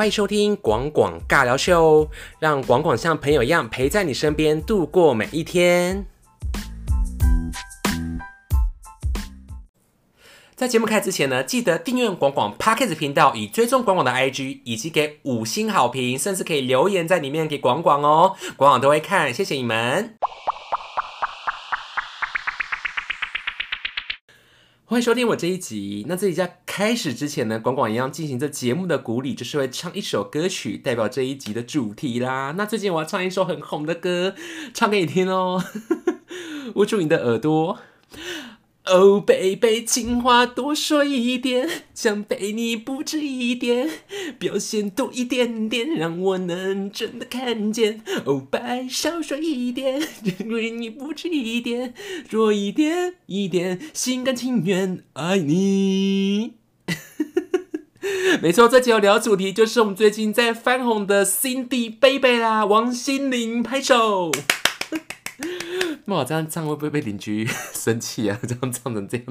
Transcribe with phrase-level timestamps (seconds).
[0.00, 2.08] 欢迎收听广广尬聊秀，
[2.38, 6.06] 让广广像朋友一样陪在你身边度过每一天。
[10.56, 20.16] 在节目开始之前呢，记得订阅广广 Podcast 频道，以追踪广广的 IG，以及给五星好评，甚至可以留言在里面给广广哦，广广都会看，谢谢你们。
[24.90, 26.04] 欢迎收听我这一集。
[26.08, 32.54] 那这一在开始之前呢，广广一样进行这节目的鼓励，就是会唱一首歌曲代表这一集的主题啦。
[32.58, 34.34] 那最近我要唱一首很红的歌，
[34.74, 35.62] 唱给你听哦，
[36.74, 37.78] 捂住你的耳朵。
[38.86, 43.88] 哦，baby，情话多说一点，想被你不止一点，
[44.38, 48.02] 表现多一点点，让我能真的看见。
[48.24, 50.02] 哦，白少说一点，
[50.40, 51.94] 因为你不止一点，
[52.28, 56.54] 多一点一点，心甘情愿爱你。
[58.42, 64.32] 没错，这集要聊主题就是我们最近在翻红的 Cindy Baby 啦，王心凌，拍手。
[66.06, 68.38] 那我这样唱会不会被邻居 生气啊？
[68.42, 69.26] 这样唱成这样。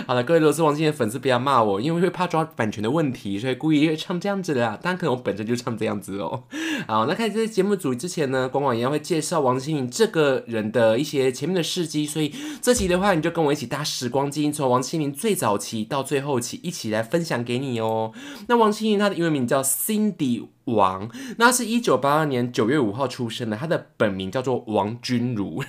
[0.06, 4.78] 好了，各位罗斯王心凌的粉丝，不要骂我，因为会怕抓版权的问题，所以故意唱这样子的。
[4.82, 6.44] 当然，可能我本身就唱这样子哦。
[6.86, 18.12] 好，那开始这节目组之前呢，广广一样会介绍王心凌这个人的一些前面的事迹，所以这集的话，你就跟我一起搭时光机，从王心凌最早期到最后期，一起来分享给你哦。
[18.48, 20.48] 那王心凌她的英文名叫 Cindy。
[20.66, 25.64] 王，那是一九八二年九月五号出生的，他的本名叫做王君如。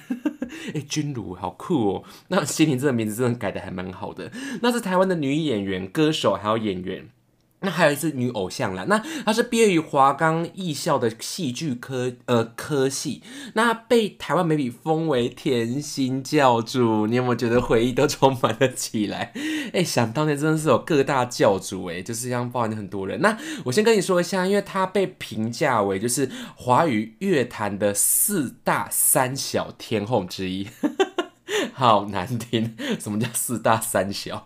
[0.73, 2.03] 哎，君如好酷哦！
[2.27, 4.31] 那心凌这个名字真的改的还蛮好的。
[4.61, 7.09] 那是台湾的女演员、歌手，还有演员。
[7.63, 13.21] 那还有一是女偶像啦，那她是毕业于华冈艺校的戏剧科呃科系，
[13.53, 19.31] 那被台湾媒体封为甜心教主，你有没有觉得回忆都充满了起来？
[19.73, 23.21] 哎，想当年真的是有各大教主哎，就是这样包含很多人。
[23.21, 30.67] 那我先跟你说一下，因为她被评价为就是华语乐坛的四大三小天后之一。
[31.81, 34.45] 好难听， 什么叫四大三小？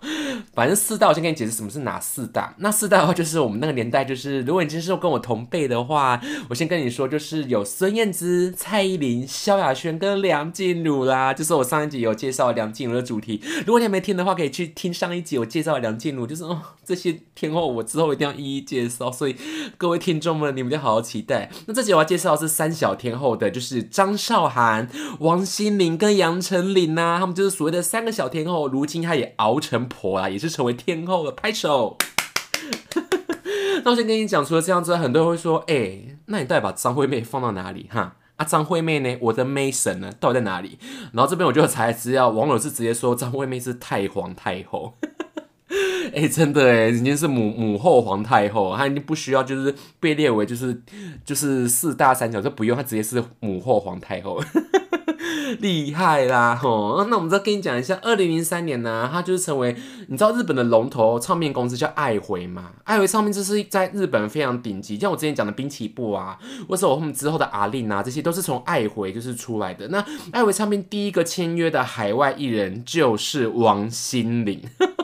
[0.53, 2.55] 反正四大，我先跟你解释什么是哪四大。
[2.59, 11.33] 那四大的话，就是我们那个年代，就是如果你今天是跟我同辈的话，我先跟你说，就是有孙燕姿、蔡依林、萧亚轩跟梁静茹啦。
[11.33, 16.25] 就是我上一集有介绍梁静茹的主题，如果你还没听的话，可以去听上一集我介绍梁静茹。
[16.25, 19.35] 就是哦，这些天后我之后一定要一一介绍，所以
[19.77, 21.51] 各位听众们，你们就好好期待。
[21.65, 27.24] 那这集我要介绍的是三小天后的，就是张韶涵、王心凌跟杨丞琳呐。
[27.25, 31.97] 他们就是所谓的三个小天后，如今她也熬成婆啦，也是成为天后了，拍手。
[33.83, 37.89] 那我先跟你讲，除了这样子，很多人会说，哎，那你到底把张惠妹放到哪里？
[37.91, 39.17] 哈啊，张惠妹呢？
[39.21, 40.11] 我的 May 神呢？
[40.19, 40.77] 到底在哪里？
[41.13, 44.93] 然后这边我就查资料，网友是直接说张惠妹是太皇太后。
[46.13, 50.79] 哎，真的哎，人家是母母后皇太后，她已经不需要就是被列为就是
[51.25, 54.39] 就是四大三角，就不用，她直接是母后皇太后。
[55.59, 57.05] 厉害啦吼！
[57.09, 59.75] 那我们再跟你讲一下，二零零三年呢，他就是成为
[60.07, 62.71] 你知道日本的龙头唱片公司叫爱回嘛？
[62.83, 69.87] 爱回唱片就是在日本非常顶级，像我之前讲的滨崎步啊，或是我们之后的阿令啊，这些都是从爱回就是出来的。
[69.89, 74.61] 那爱回唱片第一个签约的海外艺人就是王心凌。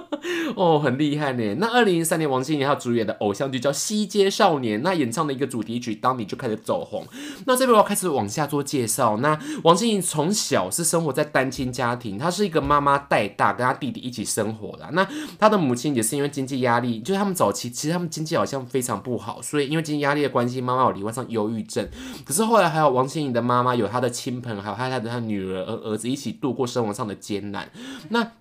[0.56, 1.56] 哦，很厉害呢。
[1.56, 7.08] 那二零零三年，王心凌她主演的偶像剧叫《西街少年》，那演唱的一个主题曲《当你》就开始走红。
[7.46, 9.18] 那这边我要开始往下做介绍。
[9.18, 14.90] 那王心凌从小是生活在单亲家庭，她是一个妈妈带大，跟她弟弟一起生活的。
[14.94, 15.08] 那
[15.38, 21.88] 她的母亲也是因为经济压力，就是他们早期其实他们经济好像非常不好，所以因为经济压力的关系，妈妈有罹患上忧郁症。
[22.26, 27.70] 可是后来还有王心凌的妈妈有她的亲朋，还有她的她女儿儿子一起度过生活上的艰难。
[28.10, 28.32] 那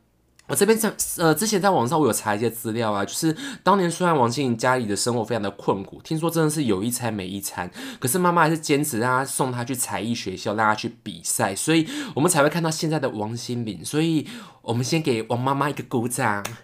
[0.51, 13.85] 我这边在呃，之前在网上我有查一些资料啊，就是当年虽然王心凌家里的生活非常的困苦，听说真的是有一餐没一餐，可是妈妈还是坚持让她送她去才艺学校，让她去比赛，所以我们才会看到现在的王心凌。
[13.85, 14.27] 所以
[14.63, 16.45] 我们先给王妈妈一个鼓掌。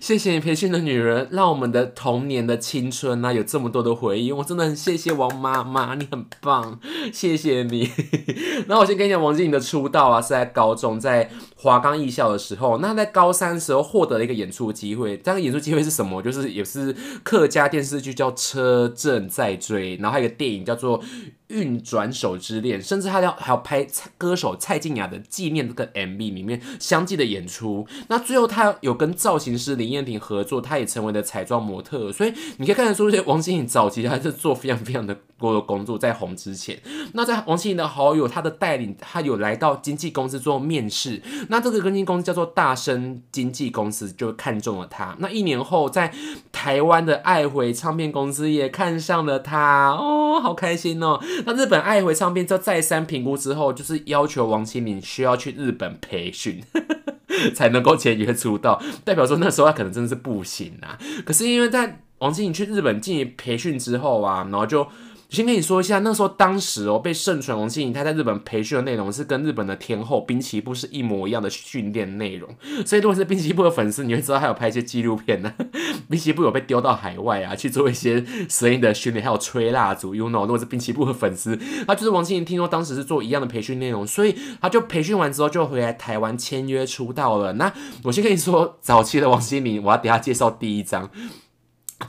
[0.00, 4.30] 谢谢你培训的女人，让我们的童年的青春呐有这么多的回忆。
[4.32, 6.78] 我真的很谢谢王妈妈，你很棒，
[7.10, 7.90] 谢谢你。
[8.68, 11.30] 那我先跟你讲，王心凌的出道啊是在高中，在
[11.64, 12.78] 华冈艺校的时候。
[12.78, 16.22] 那在高三时候获得了一个演出机会，这个演出机会是什么？
[16.22, 21.02] 就是也是客家电视剧叫《车震在追》，然后还有一个电影叫做。
[21.48, 27.86] 运转手之恋，甚至他要还要拍歌手蔡健雅的纪念这个 MV 里面相继的演出。
[28.08, 32.10] 那最后他有跟造型师林燕婷合作，他也成为了彩妆模特。
[32.10, 36.80] 所以你可以看得出，王心凌早期还是做非常非常的过的工作，在红之前。
[37.12, 41.20] 那在王心凌的好友他的带领，他有来到经纪公司做面试。
[41.48, 45.14] 那这个经纪公司叫做大生经纪公司，就看中了他。
[45.18, 46.12] 那一年后，在
[46.50, 51.20] 台湾的爱回唱片公司也看上了他，哦，好开心哦。
[51.44, 56.62] 那日本爱回唱片在再三评估之后，就是要求王心凌需要去日本培训。
[57.52, 60.96] 才能够签约出道，代表说那时候他可能真的是不行啊。
[61.24, 64.86] 可是因为在王心凌去日本进行培训之后啊，然后就。
[65.30, 72.48] 先跟你说一下，那时候当时哦被盛传王心凌她在日本培训的内容是跟日本的天后滨崎步是一模一样的训练内容，
[72.86, 75.52] 所以如果是滨崎步的粉丝，你会知道他有拍一些纪录片呢。
[76.08, 80.42] 滨崎步有被丢到海外啊去做一些声音的训练，还有吹蜡烛，you know。
[80.42, 87.54] 如果是滨崎步的粉丝，他就是王心凌，听说当时是做一样的培训内容，所以他就培训完之后就回来台湾签约出道了。
[87.54, 87.72] 那
[88.04, 91.10] 我先跟你说，早期的王心凌，我要等下介绍第一张，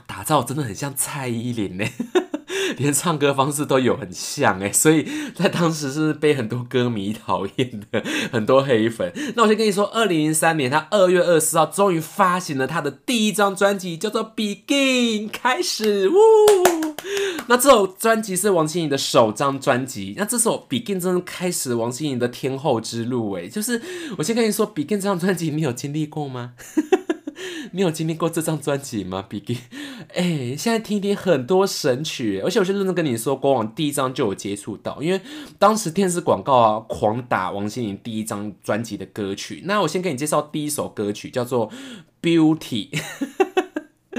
[0.06, 1.84] 打造真的很像蔡依林呢。
[2.78, 8.02] 连唱歌方式都有很像哎，所以在当时是被很多歌迷讨厌的，
[8.32, 9.12] 很多黑粉。
[9.34, 16.08] 那我先跟你说，二零零三年他二月二十号终于发行了他的第一张专辑，叫做《Begin》，开始。
[16.08, 16.14] 呜，
[17.48, 20.14] 那这首专辑是王心凌的首张专辑。
[20.16, 23.80] 那这首《Begin》真的开始王心凌的天后之路哎，就是
[24.18, 26.52] 我先跟你说，《Begin》这张专辑你有经历过吗？
[27.72, 29.58] 你有经历过这张专辑吗？Begin，
[30.14, 35.20] 哎，现在听听很多神曲，而且我是认真跟你说，国王第一张就有接触到，因为
[35.58, 39.62] 当时电视广告啊狂打王心凌第一张专辑的歌曲。
[39.64, 41.70] 那我先给你介绍第一首歌曲，叫做
[42.22, 42.90] 《Beauty》。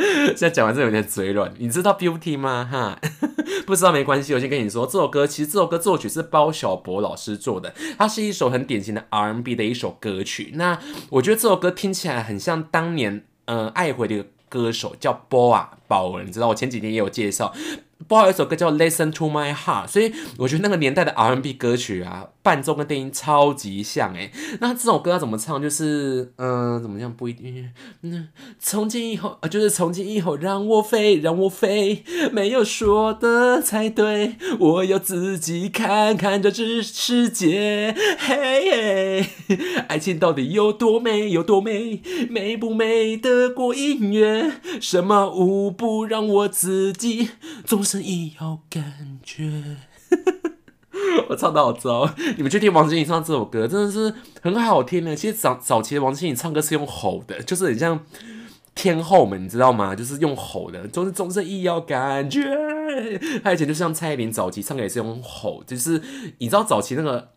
[0.27, 2.67] 现在讲完这有点嘴软，你知道《Beauty》吗？
[2.71, 2.99] 哈，
[3.65, 10.51] 不知道没关系，我先跟你说，这首歌其实这首歌作曲是包小柏老师做的，它是一首很典型的 R&B 的一首歌曲。
[10.55, 10.79] 那
[11.09, 13.25] 我觉得这首歌听起来很像当年。
[13.49, 17.53] 嗯，爱回的一个歌手叫 Boa 啊宝文，你知道我前几天也有介绍。
[18.07, 24.31] 不好，有一首歌叫《Listen to My Heart》，所以我觉得那个年代的 R&B 歌曲啊，伴奏跟电音超级像诶。
[24.61, 25.59] 那这首歌要怎么唱？
[25.59, 27.11] 就是嗯，怎么样？
[27.11, 27.67] 不一定。
[28.03, 28.27] 嗯，
[28.59, 37.95] 从今以后，就是从今以后，让我飞，让我飞，没有说的才对，我要自己看看这世世界。
[38.19, 39.25] 嘿，
[39.87, 41.99] 爱情到底有多美，有多美？
[42.29, 44.51] 美不美得过音乐？
[44.79, 47.29] 什么舞不让我自己
[47.63, 48.01] 总是。
[48.07, 49.77] 一有感觉，
[51.29, 52.09] 我唱的好糟。
[52.37, 55.15] 你们去听王心凌唱这首歌，真的是很好听的。
[55.15, 57.99] 其实早早期的王心凌唱歌是用吼的，就是很像
[58.73, 59.93] 天后们，你知道吗？
[59.93, 62.41] 就是用吼的，就是总是一要感觉。
[63.43, 66.01] 他以前就像蔡依林早期唱歌也是用吼，就是
[66.37, 67.33] 你知道早期那个。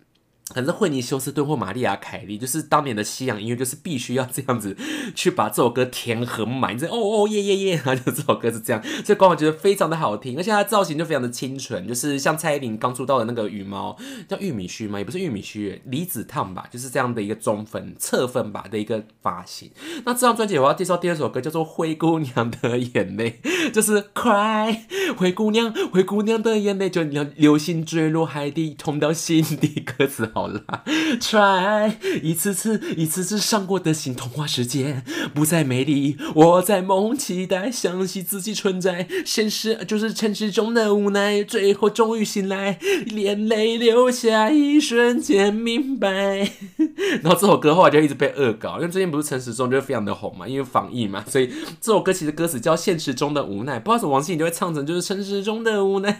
[0.53, 4.77] 可能是惠尼休斯顿或玛丽亚凯莉，就是当年的西洋音乐，就是必须要这样子
[5.15, 13.97] 去把这首歌填很满，这哦哦耶耶耶， 然后就这首歌是这样，所以光我觉得非常的好听，而且它造型就非常的清纯，就是像蔡依林刚出道的那个羽毛
[14.29, 14.99] 叫玉米须吗？
[14.99, 19.71] 也不是玉米须，离子烫吧，就是这样的一个中分侧分吧的一个发型。
[20.05, 24.81] 那这张专辑 我要介绍第二首歌叫做《灰姑娘的眼泪》，就是 Cry
[25.17, 30.40] 灰姑娘，灰姑娘的眼泪就流流星坠落海底，痛到心底，歌词好。
[30.41, 30.63] 好啦
[31.21, 31.93] ，try
[32.23, 35.03] 一次次一次次伤过的心，童话世界
[35.35, 36.17] 不再美丽。
[36.35, 41.45] 我在梦期待，相信自己存在，现实就是现实中的无奈。
[41.45, 42.79] 最后终于醒来，
[43.09, 46.51] 眼泪流下，一瞬间明白。
[47.23, 51.51] 然后这首歌后来就一直被恶搞，因为最近不是陈时中就非常的红嘛，因为防疫嘛，所以
[51.83, 56.19] 这首歌其实歌词叫现实中的无奈，不知道什么王心凌就会唱成就是现实中的无奈。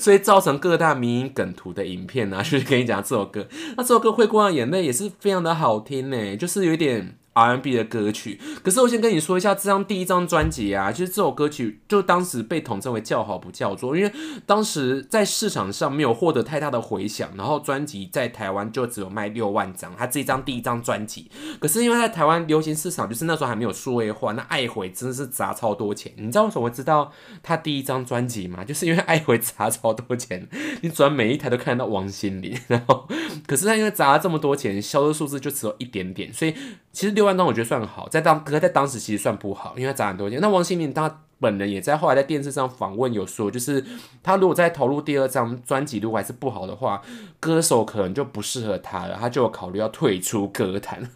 [0.00, 3.46] 所以造成各大民营梗图的影片啊，就是跟你讲这首歌。
[3.76, 7.17] 那这首歌《灰姑娘眼泪》也是非常的好听呢，就是有点。
[7.38, 14.12] R&B 的歌曲，可是我先跟你说一下，这张第一张专辑啊，就是这首歌曲就当时被统称为叫好不叫座，因为
[14.44, 21.30] 当时在市场上没有获得太大的回响，然后专辑在台湾就只有卖六万张，他这一张第一张专辑，
[21.60, 27.12] 可是因为在台湾流行市场就是那时候还没有数位化，那爱回真的是砸超多钱，你知道为什么会知道
[27.44, 28.64] 他第一张专辑吗？
[28.64, 30.48] 就是因为爱回砸超多钱，
[30.80, 33.06] 你转每一台都看得到王心凌，然后
[33.46, 36.52] 可是他因为砸了这么多钱，销售数字就只有一点点，所以
[36.92, 37.27] 其实六。
[37.28, 40.40] 万张我觉得算好，在当可在当时其实算不好，因为砸很多钱。
[40.40, 43.84] 那王心凌她本人也在后来在电视上访问有说，就是
[44.22, 47.02] 她如果再投入第二张专辑，如果还是不好的话，
[47.38, 51.08] 歌手可能就不适合她了，她就有考虑要退出歌坛，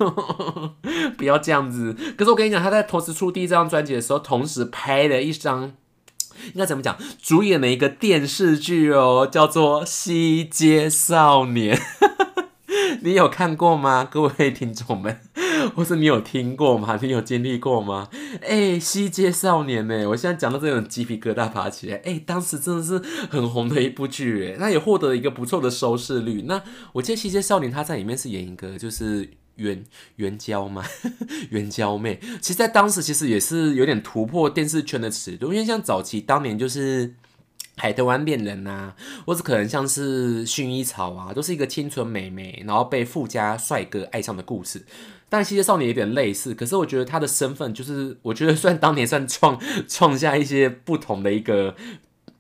[1.17, 1.97] 不要这样子。
[2.17, 5.73] 可是我跟你讲，她在同时出第一张专辑的时候，同时拍了一张，
[6.53, 11.77] 应该怎么讲，主演了一个电视剧哦，叫做《西街少年》。
[13.03, 15.21] 你有看过吗，各位听众们？
[15.75, 16.99] 或是你有听过吗？
[17.01, 18.09] 你有经历过吗？
[18.43, 20.09] 哎，西街少年呢？
[20.09, 21.97] 我现在讲到这种鸡皮疙瘩爬起来。
[22.05, 22.99] 哎，当时真的是
[23.31, 26.43] 很红的一部剧，哎，那也获得了一个不错的收视率。
[26.43, 26.63] 那
[26.93, 29.85] 我记得西街少年他在里面是演一个就是援
[30.17, 30.85] 援交嘛，
[31.51, 32.19] 援交 妹。
[32.41, 37.15] 其实，在当时其实也是有点突破电视圈的尺度，因为像早期当年就是
[37.77, 38.93] 海豚湾恋人呐，
[39.27, 44.85] 或者可能像是薰衣草啊，都是一个清纯美眉，然后被富家帅哥爱上的故事。
[45.29, 51.75] 但《西街少年》有点类似，可是我觉得他的身份就是，我觉得 算当年算创创下一些不同的一个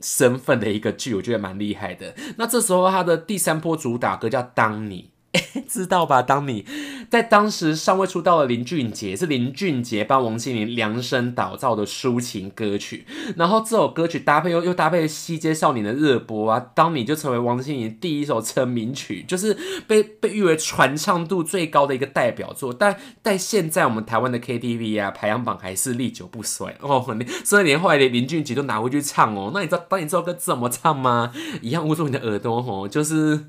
[0.00, 2.14] 身份的一个剧，我觉得蛮厉害的。
[2.36, 5.08] 那这时候他的第三波主打歌叫《当你》。
[5.66, 6.20] 知道吧？
[6.20, 6.66] 当你
[7.10, 13.06] 在当时尚未出道的林俊杰，是林俊杰帮王心凌量身打造的抒情歌曲。
[13.36, 22.72] 然后这首歌曲搭配又又搭配《西街少年》的热播啊，当你就成为王心凌第一首成名曲，就是被被誉为传唱度最高的一个代表作。
[22.72, 29.50] 但在现在我们台湾的 KTV 啊排行榜还是历久不衰哦，甚至连后来连林俊杰都拿回去唱哦。
[29.54, 31.32] 那你知道当你这首歌怎么唱吗？
[31.62, 33.46] 一样捂住你的耳朵哦，就是。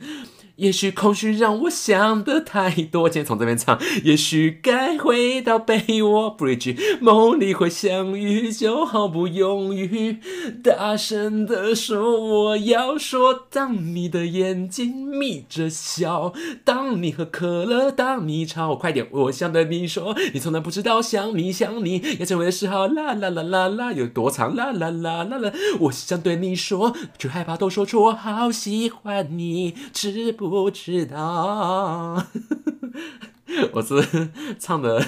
[0.57, 3.79] 也许空虚让我想的太多，今天从这边唱。
[4.03, 10.19] 也许该回到被窝，Bridge，梦里会相遇，就毫不犹豫，
[10.63, 13.47] 大声的说我要说。
[13.49, 16.33] 当你的眼睛眯着笑，
[16.63, 22.87] 当你喝可乐，当你吵，我快点，我想对你说，你从来不知道想你想你也成为了嗜好。
[22.87, 24.55] 啦啦啦啦啦，有多长？
[24.55, 30.42] 啦啦啦啦啦，我想对你说，却害怕都说出我好喜欢你，知不？
[30.49, 32.23] 不知道，
[33.73, 35.03] 我是唱的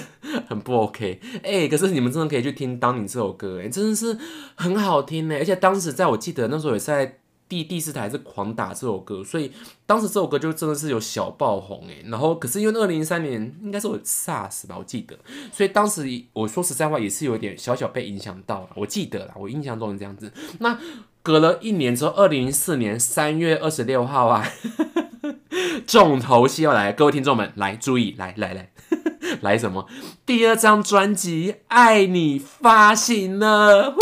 [0.48, 4.16] 很不 OK 哎，可是你们真的可以去听《当你》这首歌哎，真的是
[4.54, 9.52] 很好听呢，而且当时在我记得那时候也是在第第四台是狂打这首歌，所以
[9.86, 12.02] 当时这首歌就真的是有小爆红哎。
[12.06, 15.16] 然后可是因为二零零三年应该是我 SARS 吧，我记得，
[15.52, 16.02] 所以当时
[16.32, 20.32] 我说实在话也是有点小小被影响到了，我记得啦，我印象中是这样子。
[20.58, 20.76] 那
[21.22, 24.44] 隔了一年之后，二零零四年三月二十六号啊。
[25.86, 28.70] 重头戏要来，各位听众们来注意，来来来，
[29.40, 29.86] 来什么？
[30.24, 33.94] 第二张专辑《爱你》发行了，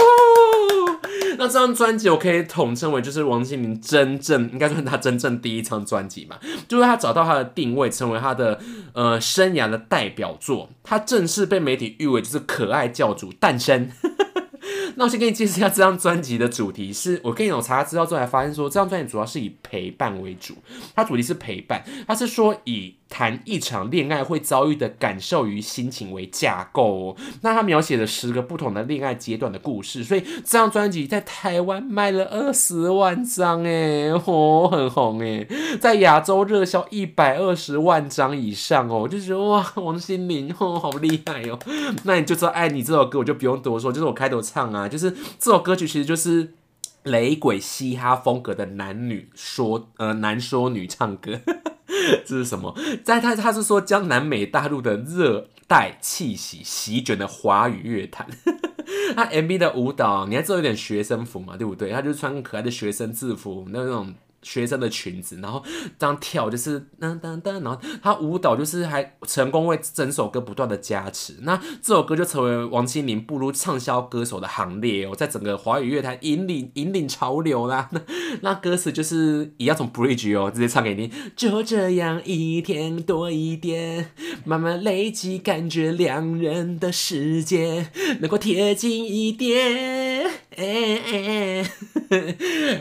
[1.37, 6.37] 那这张专辑我可以统称为就是王心凌真正应该算她真正第一张专辑嘛，
[6.69, 8.59] 就是她找到她的定位，成为她的
[8.93, 13.91] 呃生涯的代表作，她正式被媒体誉为就是可爱教主诞生。
[14.97, 20.55] 那我先给你介绍一下这张专辑的主题，是我跟你有查资料之后才发现说，这张专辑主要是以陪伴为主，
[20.95, 22.95] 它主题是陪伴，它是说以。
[23.15, 35.47] 谈一场恋爱会遭遇的感受与心情为架构，那他描写了十个不同的恋爱阶段的故事，所以这张专辑在台湾卖了二十万张，哎，哦，很红哎，
[35.81, 41.57] 在亚洲热销一百二十万张以上哦，我就觉得哇，王心凌哦，好厉害哦，
[42.03, 46.55] 那你就知道爱你这首歌，我就不用多说，就是我开头唱啊，就是这首歌曲其实就是
[47.05, 51.41] 雷鬼嘻哈风格的男女说，呃，男说女唱歌。
[52.25, 52.75] 这是什么？
[53.05, 58.27] 在他他是说江南美大陆的热带气息席卷的华语乐坛。
[59.17, 61.91] 他 MV 的舞蹈，你还知道有点学生服嘛，对不对？
[61.91, 64.15] 他就穿可爱的学生制服，那种。
[64.45, 65.61] 学生的裙子，然后
[65.99, 77.89] 这样跳就是噔噔噔，然后他舞蹈就是还成功为整首歌不断的加持，那这首歌就成为王心凌步入畅销歌手的行列哦，在整个华语乐坛引领引领潮流啦。
[77.91, 78.01] 那
[78.43, 84.11] 那歌词就是也要从 bridge 哦直接唱给你，就这样一天多一点，
[84.45, 90.31] 慢慢累积，感觉两人的世界能够贴近一点。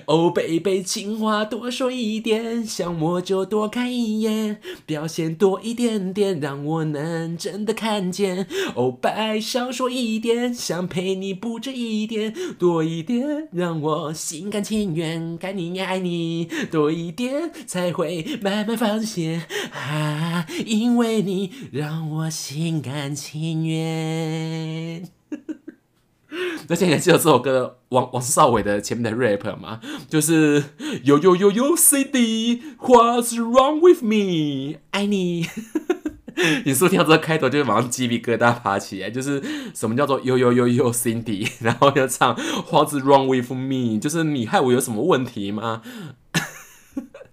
[0.05, 8.47] 哦，baby，情话多说一点，想我就多看一眼，表现多一点点，让我能真的看见。
[8.75, 25.09] 哦，白少说一点，想陪你不止一点，多一点让我心甘情愿，该你爱你多一点，才会慢慢发现啊，因为你让我心甘情愿。
[26.67, 29.79] 那现在记得这首歌王王少伟的前面的 rap 吗？
[30.09, 30.63] 就是
[31.05, 34.79] YOYOYOYOCD，what's wrong with me？
[34.91, 35.47] 爱你。
[36.65, 39.11] 你是不是听到这个开头，就会马上鸡皮疙瘩爬起来。
[39.11, 39.39] 就是
[39.75, 43.99] 什么叫做呦呦呦呦 Cindy，然后要唱 What's wrong with me？
[43.99, 45.83] 就是你害我有什么问题吗？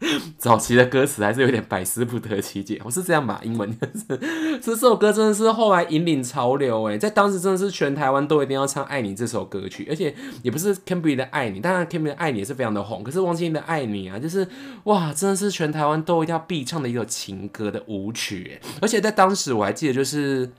[0.39, 3.41] 早期的歌词还是有点百思不得其解，我是这样吧？
[3.45, 4.19] 英文是
[4.63, 14.47] 这首歌真的是后来引领潮流哎，在当时真的是全台湾都一定要唱《爱你》这首歌曲，而且也不是 c a m b r y 的《爱你》，当然 c a m b r y 的《爱你》也是非常的红，可是王心凌的《爱你》啊，就是
[14.85, 20.51] 哇，真的是全台湾都一定要必唱的一首情歌的舞曲哎，而且在当时我还记得就是。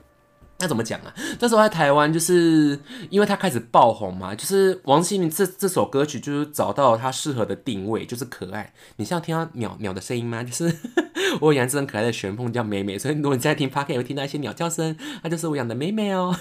[0.61, 1.13] 那怎么讲啊？
[1.39, 8.71] 那时候在台湾，就是因为他开始爆红嘛，就是王心凌这这首歌曲就是找到他适合的定位，就是可爱。
[8.97, 10.43] 你想要听到鸟鸟的声音吗？
[10.43, 10.71] 就是
[11.41, 16.35] 我养只很可爱的玄凤叫美美，所以如果你在听八 k 也会听到一些鸟叫声，那就是我养的美美哦。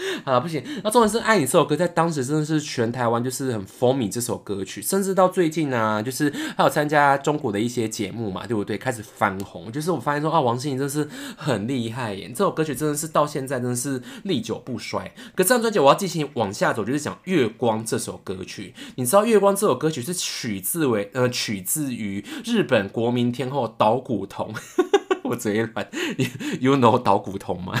[0.24, 0.62] 啊，不行。
[0.82, 8.76] 那重点是《爱你》这首歌，在当时真的是全台湾就是很风靡这首歌曲，甚至到最近呢，就是还有参加中国的一些节目嘛，对不对？
[8.78, 9.70] 开始翻红。
[9.70, 12.28] 就是我发现说啊，王心凌真的是很厉害耶！
[12.28, 15.12] 这首歌曲真的是到现在真的是历久不衰。
[15.34, 18.74] 可这张专辑我要进行往下走，就是讲《月光》这首歌曲。
[18.96, 24.52] 你知道《月光》这首歌曲是取自为呃取自于日本国民天后岛谷瞳。
[25.24, 25.88] 我嘴软，
[26.60, 27.74] You know 岛谷瞳吗？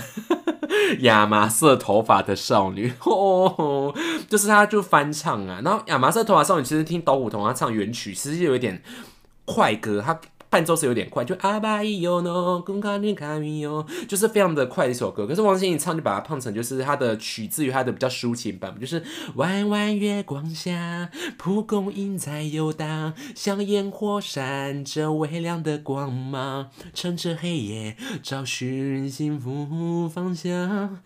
[1.02, 3.94] 亚麻色头发的少女， 哦，
[4.28, 8.82] 就是她就翻唱啊，然后亚麻色头发少女其实听岛谷瞳她唱原曲，其实有一点
[9.44, 10.20] 快歌，她。
[10.50, 15.24] 伴奏是有点快，就阿巴伊哟诺，公卡尼卡米哟，就是非常的快的一首歌。
[15.24, 19.00] 可是王心凌唱就把它唱成，就是它的取自于它的比较抒情版本，就是
[19.36, 30.98] 弯弯月光下，蒲公英在游荡，像烟火闪着微亮的光芒，趁着黑夜找寻幸福方向，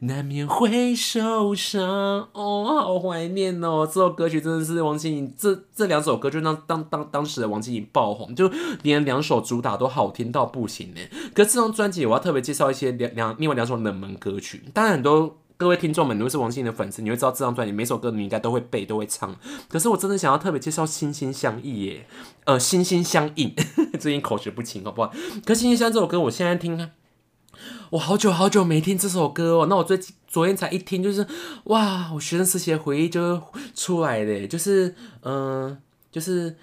[0.00, 2.28] 难免会受伤。
[2.32, 3.86] 哦，好怀念哦！
[3.86, 8.50] 这首歌曲真的是王心凌，这这两首歌就让当当当时的王心凌爆红，就。
[8.88, 11.00] 连两首主打都好听到不行呢。
[11.34, 14.64] 可这张专辑我要特别介绍一些两两另外两首冷门歌曲。
[14.74, 19.36] 当然很多各位听众们如果是王心凌的粉丝，你会知道这张专辑每首歌你应该都会背都会唱。
[19.68, 22.06] 可是我真的想要特别介绍《心心相印》耶，
[22.44, 23.54] 呃，《心心相印》
[23.98, 25.12] 最近口齿不清好不好？
[25.44, 26.90] 可《心心相印》这首歌我现在听，
[27.90, 29.66] 我好久好久没听这首歌哦。
[29.68, 31.26] 那我最昨天才一听，就是
[31.64, 33.42] 哇，我学生时期的回忆就
[33.74, 35.78] 出来了，就是嗯，
[36.10, 36.56] 就是。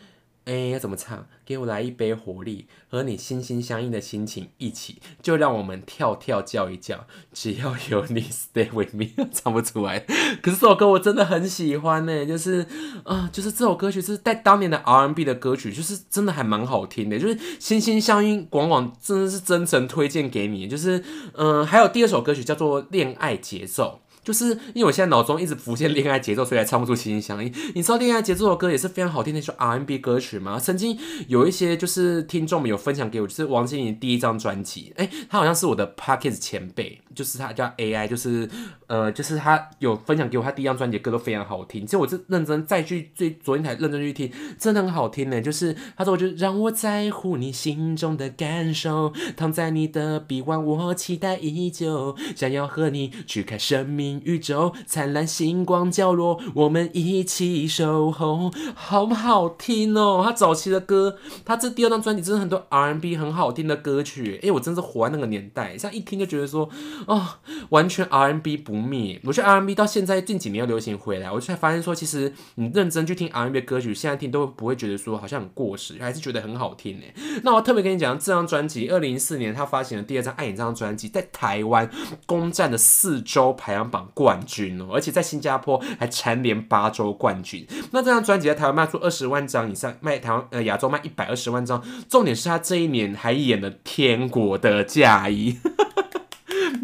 [0.45, 1.25] 哎，要怎么唱？
[1.45, 7.05] 给我来一杯活力，和你心心相印的心情一起，就让我们跳跳叫一叫。
[7.31, 9.99] 只要有你，Stay with me， 唱不出来。
[10.41, 12.65] 可是这首歌我真的很喜欢呢，就是
[13.03, 17.19] 啊，就是这首歌曲是在当年的 R&B 的歌曲，就是真的还蛮好听的。
[17.19, 20.67] 就是心心相印，广广真的是真诚推荐给你。
[20.67, 24.01] 就是嗯，还有第二首歌曲叫做《恋爱节奏》。
[24.25, 27.53] 就是因为我现在脑中一直浮现恋爱节奏，所以才唱不出心心相印。
[27.75, 30.59] 你知道恋爱节奏的歌也是非常好听的一首 R&B 歌曲吗？
[30.59, 30.97] 曾经
[31.27, 38.47] 有一些就是听众们有分享给我，就是王心凌第一张专辑，哎，他好像是我的 Pockets 前辈，就是他叫 AI，就是
[38.87, 41.85] 呃，就是他有分享给我，他第一张专辑歌都非常好听。
[41.85, 45.41] 其实我是认真再去最昨天才认真去听，真的很好听呢。
[45.41, 54.21] 就是他说，我就让我在乎你心中的感受，躺在你的臂弯，我期待已久，想要和你去看生命。
[54.25, 60.21] 宇宙灿烂星光角落，我们一起守候，好好听哦！
[60.25, 66.67] 他早期的歌，他这第二张专辑真的很多 R&B 很好听的歌曲，哎，我真是活在那个年代，像一听就觉得说，
[67.07, 67.27] 哦，
[67.69, 69.19] 完全 R&B 不灭。
[69.25, 77.05] 我觉得 R&B 到现在近几年又流行回来，我才发现说，其实你认真去听 R&B 的歌曲，现在听都不会觉得说好像很过时，还是觉得很好听呢。
[77.43, 81.89] 那我特别跟你讲，这张专辑二零一四年他发行的第二张《爱你》这张专辑，在台湾
[82.25, 84.09] 攻占了四周排行榜。
[84.13, 87.67] 冠军哦，而且在新加坡还蝉联八周冠军。
[87.91, 91.83] 那这张专辑在台湾卖出二十万张以上，卖台湾呃亚洲卖一百二十万张。
[92.07, 95.57] 重点是他这一年还演了《天国的嫁衣》，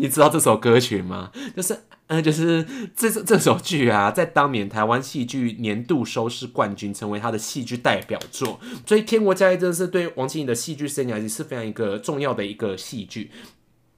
[0.01, 1.31] 你知道这首歌曲吗？
[1.55, 8.59] 就是呃，就是这这首剧啊，在当年台湾戏剧年度收视冠军，成为他的戏剧代表作。
[8.85, 13.29] 所以《天国嫁衣》真的是对王心凌的戏剧生涯也是非常一个重要的一个戏剧。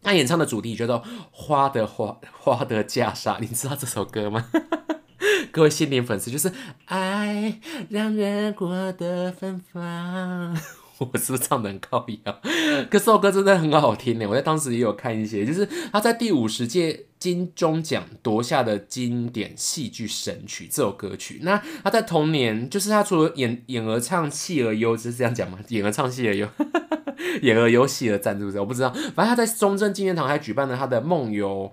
[0.02, 4.48] 他演唱的主题叫做《花的花花的嫁纱》，你知道这首歌吗？
[5.54, 6.52] 各位心灵粉丝，就是
[6.86, 10.58] 爱让人过得芬芳。
[11.00, 12.40] 我是不是唱的很高雅？
[12.90, 14.26] 可是这首歌真的很好听呢。
[14.28, 21.40] 我在当时也有看一些，就是他在第五十届金钟奖夺下的经典戏剧神曲这首歌曲。
[21.42, 25.60] 那他在同年，就是他除了演演而唱戏而优，是这样讲吗？
[25.70, 26.48] 演而唱戏而优。
[27.42, 28.92] 演而游戏而赞助者，我不知道。
[29.16, 31.72] 反正他在中正纪念堂还举办了他的梦游，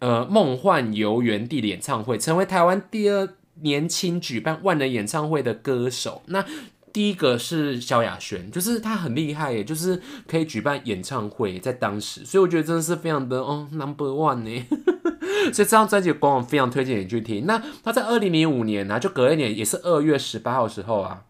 [0.00, 3.28] 呃，梦幻游园地的演唱会，成为台湾第二
[3.60, 6.22] 年轻举办万人演唱会的歌手。
[6.26, 6.44] 那
[6.92, 14.66] 第一个是萧亚轩，就是她很厉害耶，就是可以举办演唱会，在当时，所以我觉得真的是非常的哦，number one 呢。
[15.52, 17.46] 所以这张专辑官网非常推荐你去听。
[17.46, 21.22] 那他在二零零五年呢，就隔一年，也是二月十八号时候啊。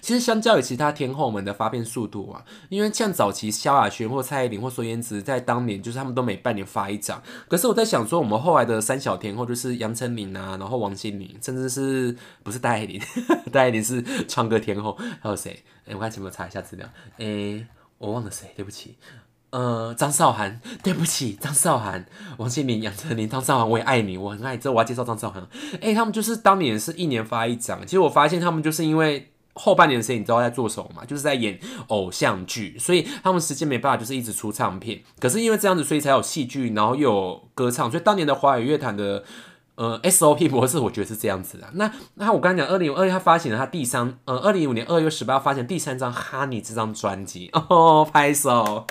[0.00, 7.22] 其实相较于其他天后们的发片速度啊，因为像早期萧亚轩或蔡依林或孙燕姿在当年，就是他们都每半年发一张。
[7.48, 13.00] 可是我在想说，我们后来的三小天后就是杨丞琳啊，然后王心凌，甚至是不是戴爱玲？
[13.52, 15.62] 戴爱玲是唱歌天后，还有谁？
[15.86, 16.88] 哎，我看有没有查一下资料。
[17.18, 17.66] 哎，
[17.98, 18.96] 我忘了谁，对不起。
[19.50, 22.04] 呃，张韶涵，对不起，张韶涵，
[22.36, 24.56] 王心凌、杨丞琳、张韶涵，我也爱你，我很爱。
[24.56, 25.46] 之后我要介绍张韶涵。
[25.80, 27.80] 哎，他们就是当年是一年发一张。
[27.86, 29.30] 其实我发现他们就是因为。
[29.58, 31.04] 后半年的时间，你知道在做什么吗？
[31.04, 35.02] 就是在演偶像剧，所以他们时间没办法，就是一直出唱片。
[35.20, 37.90] 可是因为这样子，所以才有戏剧，然后又有歌唱。
[37.90, 39.24] 所以当年的华语乐坛的
[39.74, 41.68] 呃 SOP 模式，我觉得是这样子的。
[41.74, 48.86] 那那我刚才讲，二零二一他发行了他第三呃二零一五年二月十八发行第三张《哈尼》这张专辑哦，拍手。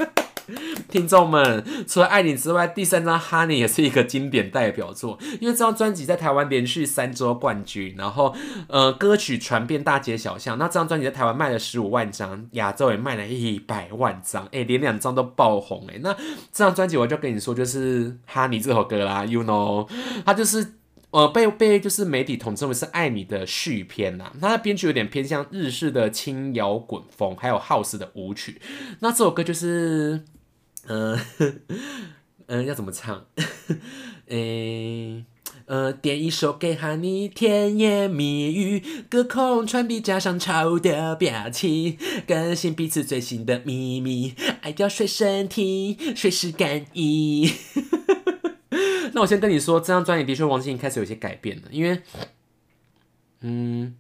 [0.90, 8.34] 听众们，除了爱你之外，第三张《Honey》也是一个经典代表作，因为这张专辑在台湾连续三周冠军，然后
[8.70, 10.58] 呃歌曲传遍大街小巷。
[10.58, 16.00] 那这张专辑在台湾卖了十五万张，亚洲也卖了一百万张，哎，连两张都爆红哎。
[16.02, 19.90] 那这张专辑我就跟你说，就是《Honey》这首歌啦，You know，
[20.26, 20.76] 它就是
[21.12, 24.32] 呃被被就是媒体统称为是爱你的续篇呐。
[24.40, 28.62] 它的编曲有点偏向日式的轻摇滚风，还有 House 的舞曲。
[29.02, 30.24] 那这首歌就是。
[30.88, 31.20] 嗯
[32.48, 33.26] 嗯，要怎么唱？
[34.28, 35.26] 诶，
[35.66, 47.50] 呃，点一首给哈尼，甜言蜜语，隔空传递，加上超的表情，更新彼此最新的秘密，爱掉随身听，随时感应。
[49.14, 52.02] 那我先跟你说，这张专辑的确，王心凌开始有些改变了，因为，
[53.42, 53.96] 嗯。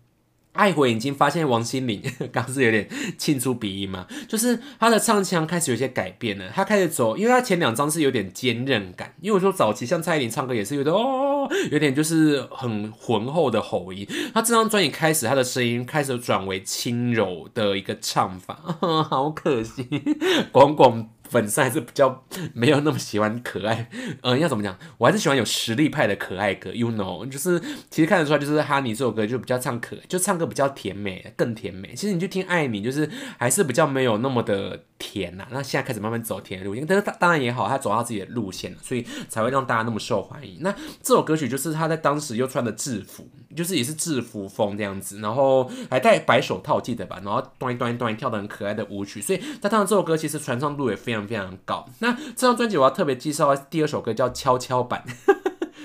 [0.58, 2.02] 爱回已经发现王心凌
[2.34, 18.60] 刚是有点沁出鼻音嘛，就是他的唱腔开始有些改变了，他开始走，因为他前两张是有点坚韧感，因为我说早期像蔡依林唱歌也是有点哦，有点就是很浑厚的喉音，他这张专辑开始他的声音开始转为轻柔的一个唱法，
[19.08, 19.88] 好可惜，
[20.52, 21.10] 广广。
[21.30, 23.90] 粉丝还是比较没有那么喜欢可爱，
[24.22, 24.78] 嗯，要怎么讲？
[24.98, 27.60] 我还是喜欢有实力派的可爱歌，you know，就是
[27.90, 31.94] 其实看得出来，就是哈尼这首歌就比较唱可，就唱歌比较甜美，更甜美。
[31.94, 35.46] 其实你就听爱你，就是还是比较没有那么的甜呐。
[35.52, 40.60] 那现在开始慢慢走甜的路线，但是当然也好，他走到自己的路线，所以才会让大家那么受欢迎。
[40.62, 40.72] 那
[41.04, 47.20] 这首歌曲就是他在当时又穿的制服，就是也是制服风这样子，然后还戴白手套，记得吧？
[47.24, 51.16] 然后端一端一端跳的很可爱的舞曲，所以他唱的这首歌其实传唱度也非常。
[51.25, 51.88] 非常高。
[51.99, 55.06] 那这张专辑我要特别介绍第二首歌叫《跷跷板》。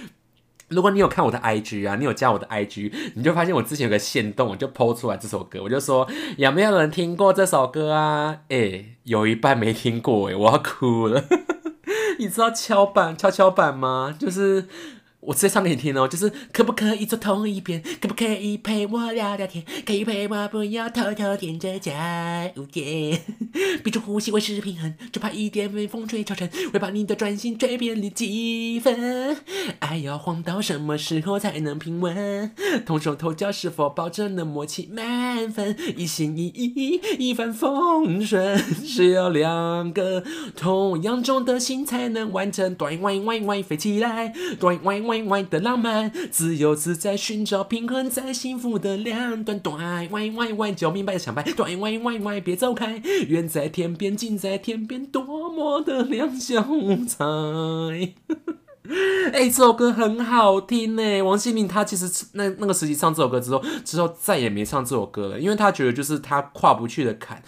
[0.68, 8.38] 如果你有看我的 IG 啊，你有加我的 IG，你就发现我之前有个线动，我就抛出来这首歌，我就说有没有人听过这首歌啊？
[8.48, 11.22] 哎，有一半没听过哎，我要哭了。
[12.18, 14.16] 你知道跷板跷跷板吗？
[14.18, 14.66] 就是。
[15.22, 17.80] 我直接唱给你听哦，就是可不可以坐同一边？
[18.00, 19.64] 可不可以陪我聊聊天？
[19.86, 21.92] 可以陪我不要偷偷踮着脚
[22.72, 23.20] 尖，
[23.84, 29.36] 屏住呼吸维持平衡，就怕一点微风吹潮沉，会把你的专心吹变零几分。
[29.78, 32.50] 爱要晃到什么时候才能平稳？
[32.84, 35.76] 同手同脚是否保证能默契满分？
[35.96, 40.24] 一心一意一帆风顺，是要两个
[40.56, 42.74] 同样重的心才能完成。
[42.74, 45.11] 短弯弯弯飞起来，短弯弯。
[45.12, 49.60] 歪歪的浪漫，自由自在，寻找平衡在幸福的两端。
[49.60, 49.74] 对，
[50.08, 51.42] 歪歪歪，就明白想白。
[51.42, 53.02] 对，歪歪歪，别走开。
[53.28, 57.18] 远在天边，近在天边，多么的两小无猜。
[59.32, 61.22] 哎，这首歌很好听呢。
[61.22, 67.42] 王心凌她其实那那个时期唱这首歌之后，之后再也没唱这首歌了，因为她觉得就是她跨不去的坎。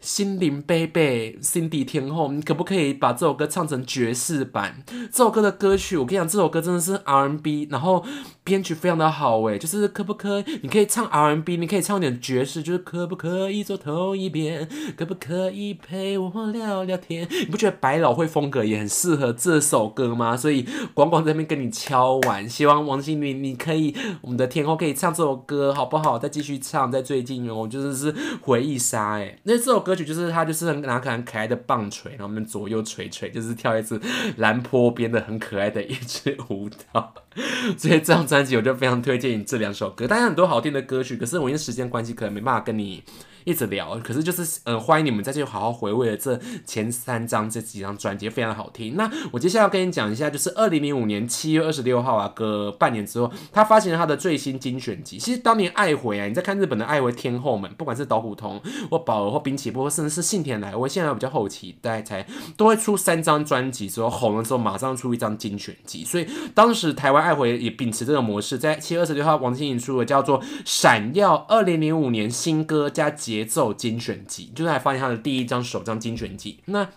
[0.00, 4.82] 心灵贝贝，Cindy 天后，你可不可以把这首歌唱成爵士版？
[5.10, 8.04] 这首歌的歌曲，我跟你讲，这首歌真的是 R&B，然后
[8.46, 10.60] 编曲非常的好诶，就是可不可以？
[10.62, 14.66] 你可以唱 R&B，你可以唱点爵士，就是可不可以坐同一边？
[14.96, 17.28] 可不可以陪我聊聊天？
[17.28, 20.34] 你不觉得百老汇风格也很适合这首歌吗？
[20.34, 26.18] 所以广广这边跟你敲完，希望王心凌你可以，我们的天后可以唱这首歌，好不好？
[26.18, 30.06] 再继续唱，在最近哦，就是是回忆杀诶，那这首歌曲。
[30.06, 34.00] 就是他，就是拿可很可爱的棒槌，然后我们左右捶捶，就是跳一支
[34.36, 37.12] 蓝坡边的很可爱的一支舞蹈。
[37.76, 40.06] 所以这张专辑我就非常推荐你这两首歌。
[40.06, 43.02] 当然很多好听的歌曲，可是我因为时间关系，可能没办法跟你
[43.46, 43.98] 一直聊。
[44.04, 48.96] 可是就是呃，欢迎你们再去好好回味了这前三张这几张专辑，非常好听。
[48.96, 55.16] 那我接下来要跟你讲一下，就是二零零五年七月二十六号啊，隔半年之后，他发行了他的最新精选集。
[55.18, 66.04] 其实当年爱回啊，你在看日本的爱回天后们，不管是岛虎通或宝儿或滨崎步，甚至是信田来，我现在比较后期，大概才都会出三张专辑之后红了之后，马上出一张精选集。
[66.04, 76.58] 所以当时台湾爱回也秉持这个模式，在七月二十六号，王心凌出了叫做《闪耀二零零五年新歌加节节奏精选集》，就是还发现他的第一张首张精选集。
[76.64, 76.88] 那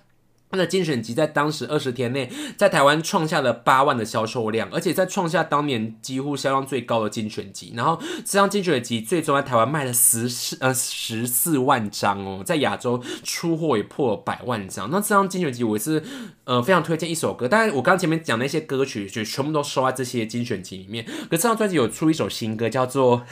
[0.52, 7.74] 他的精选集在当时二十天内，在台湾创下了八万的销售量，而且在创下当年几乎销量最高的精选集。
[7.76, 14.90] 然后这张精选集最终在台湾卖了十四呃十四万张哦，在亚洲出货也破百万张。
[14.90, 16.04] 那这张精选集我是
[16.46, 21.06] 呃非常推荐一首歌，但是我刚前面讲那些歌曲就全部都收在这些精选集里面。
[21.06, 23.24] 可这张专辑有出一首新歌，叫做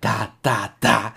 [0.00, 1.14] 哒哒哒。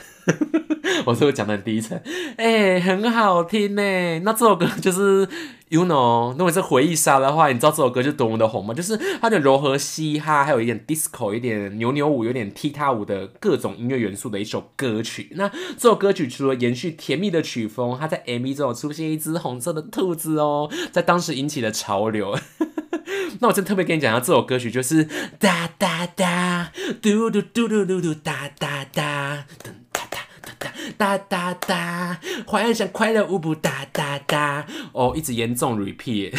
[1.05, 2.01] 我是不是讲的很低沉？
[2.35, 4.19] 哎，很好听呢。
[4.19, 5.27] 那这首歌就是
[5.69, 8.73] ，you know，如果是回忆杀的话，你知道这首歌就多么的红吗？
[8.73, 15.29] 就是它的柔和嘻哈，还有一点 disco，一点扭扭舞，有点踢踏舞的各种音乐元素的一首歌曲。
[15.35, 22.37] 那这首歌曲除了延续甜蜜的曲风，它在 MV 中出现一只红色的兔子哦，在当时引起了潮流。
[23.39, 25.07] 那我真特别跟你讲一下，这首歌曲就是
[25.39, 29.45] 哒哒哒，嘟嘟嘟嘟嘟嘟哒哒哒。
[29.63, 30.17] 噔哒哒
[30.97, 36.33] 哒，哒哒，花样想快乐舞步哒哒哒，哦，一直严重 repeat，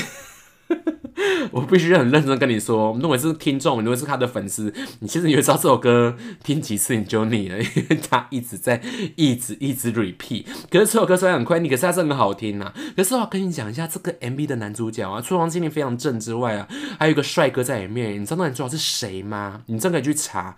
[1.53, 8.81] 我必须很认真跟你说，如果是听众，如果是他的粉丝，你其实你会知道这首歌听几次你就腻了， 因为他一直在
[9.17, 10.45] 一直一直 repeat。
[10.71, 12.73] 可是这首歌虽然很快腻，可是它是很好听呐。
[12.97, 16.67] 可是我跟你讲一下，这个 MV 的男主角啊，除了王心凌非常正之外啊，
[16.99, 19.63] 还有一个帅哥在里面，你知道那男主角是谁吗？
[19.67, 20.57] 你真可以去查，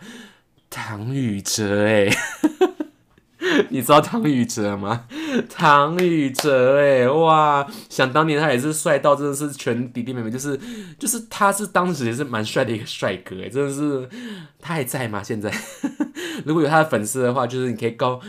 [0.70, 2.08] 唐禹哲哎。
[3.70, 5.04] 你知道唐禹哲吗？
[5.48, 7.66] 唐禹哲，哎，哇！
[7.88, 10.58] 想当年他也是帅到真的是全弟弟妹妹，就是
[10.98, 14.08] 就是他是当时也是蛮帅的一个帅哥，哎，真的是
[14.60, 15.22] 他还在吗？
[15.22, 15.52] 现在
[16.44, 18.20] 如果有他的粉丝的话，就是你可以告。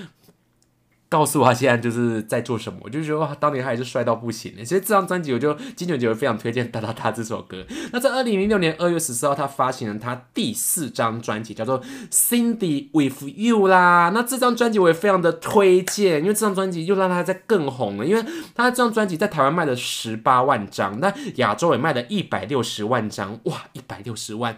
[1.09, 4.53] 告诉他现在就是在做什么，我就觉得哇，当年他也是帅到不行。
[4.57, 7.65] 其实这张专辑我就金九九非常推荐《哒哒哒》这首歌。
[7.93, 11.79] 那在二零零六年二月十四号，他发行了他第四张专辑，叫做
[12.11, 14.11] 《Cindy with You》啦。
[14.13, 18.05] 那这张专辑我也非常的推荐，因为这张专辑又让他在更红了。
[18.05, 24.57] 因为他这张专辑在台湾卖了十八万张，那亚洲也卖了一百六十万张，哇，一百六十万。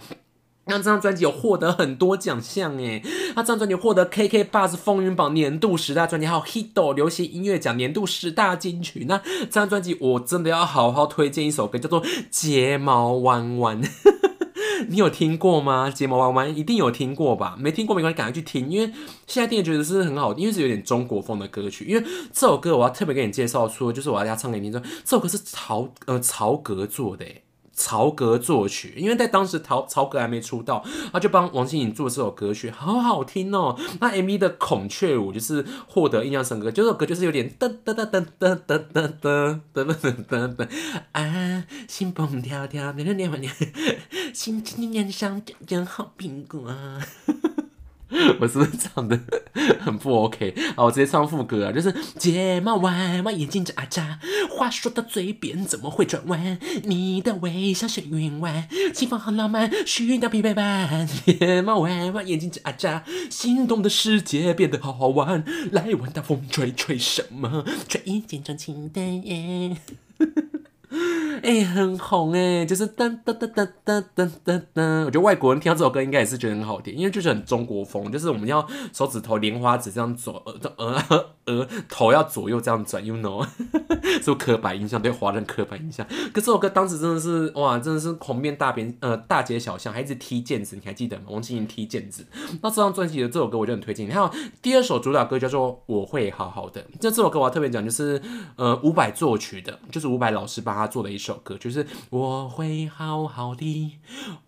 [0.69, 3.01] 那这张专辑有获得很多奖项诶，
[3.35, 9.05] 那这张专辑获得 KK Buzz 风云榜年度十大专辑，还有 Hito 流行音乐奖年度十大金曲。
[9.07, 13.83] 那这张专辑我真的要好好推荐一首歌，叫做《睫毛弯弯》。
[14.87, 15.89] 你有听过吗？
[15.89, 17.55] 睫毛弯弯一定有听过吧？
[17.59, 18.93] 没听过没关系，赶快去听，因为
[19.27, 21.85] 现在听觉得是很好，因为是有点中国风的歌曲。
[21.85, 27.43] 因为这首歌我要特别给你介绍说，就是我要唱给你听说，这首歌是曹呃曹格做的诶。
[27.79, 33.79] 曹格作曲，因为在当时曹曹格还没出道，他就帮王心凌做这首歌曲，好好听哦。
[34.01, 40.67] 那 MV 的孔雀舞就是获得印象深刻，这首歌就是有点噔噔噔噔噔噔噔噔噔噔噔噔
[41.13, 43.53] 啊，心蹦跳跳，年年年年，
[44.33, 46.69] 心情脸上真真好苹果。
[48.39, 49.19] 我是不是唱的
[49.79, 50.53] 很不 OK？
[50.75, 54.19] 好，我直接唱副歌啊，就是睫毛弯弯，眼睛眨眨，
[54.49, 56.57] 话说到嘴边怎么会转弯？
[56.83, 61.07] 你的微笑像云湾，清风好浪漫，需要疲惫伴。
[61.07, 65.43] 睫毛弯弯，眼睛眨眨，心动的世界变得好好玩。
[65.71, 67.63] 来玩大风吹吹什么？
[67.87, 69.77] 吹一件装清淡耶。
[71.43, 75.05] 哎，很红哎，就是噔噔噔噔噔噔噔。
[75.05, 83.45] 我觉得外国人听到这首歌应该也是觉得很好听，因为就是很中国风，就是我们要手指头莲花指这样走，呃呃呃，头要左右这样转，you know，
[84.21, 86.05] 是不刻板印象对华人刻板印象。
[86.33, 91.23] 可这首歌当时真的是哇，真的是红遍大边呃大街小巷，还一直踢毽子，你还记得吗？
[91.29, 92.25] 王心凌踢毽子。
[92.61, 94.09] 那这张专辑的这首歌我就很推荐。
[94.09, 94.29] 还有
[94.61, 98.21] 第二首主打歌叫做《我会好好的》，那这首歌我要特别讲，就是
[98.55, 101.39] 呃伍佰作曲的，就是伍佰老师帮他做的一首。
[101.41, 103.97] 歌就是我会好好的，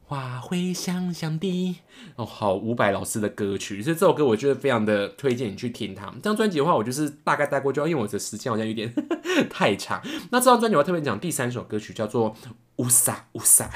[0.04, 1.76] 花会香香的
[2.16, 6.08] 哦，好伍佰老师的歌曲，所以这首歌我觉得非常的推荐你去听它。
[6.16, 8.94] 这张专辑的话，我就是大概带过就要，因为我的时间好像有点
[9.50, 10.02] 太长。
[10.32, 12.36] 那这张专辑我特别讲第三首歌曲叫做
[12.78, 13.70] 乌萨乌萨，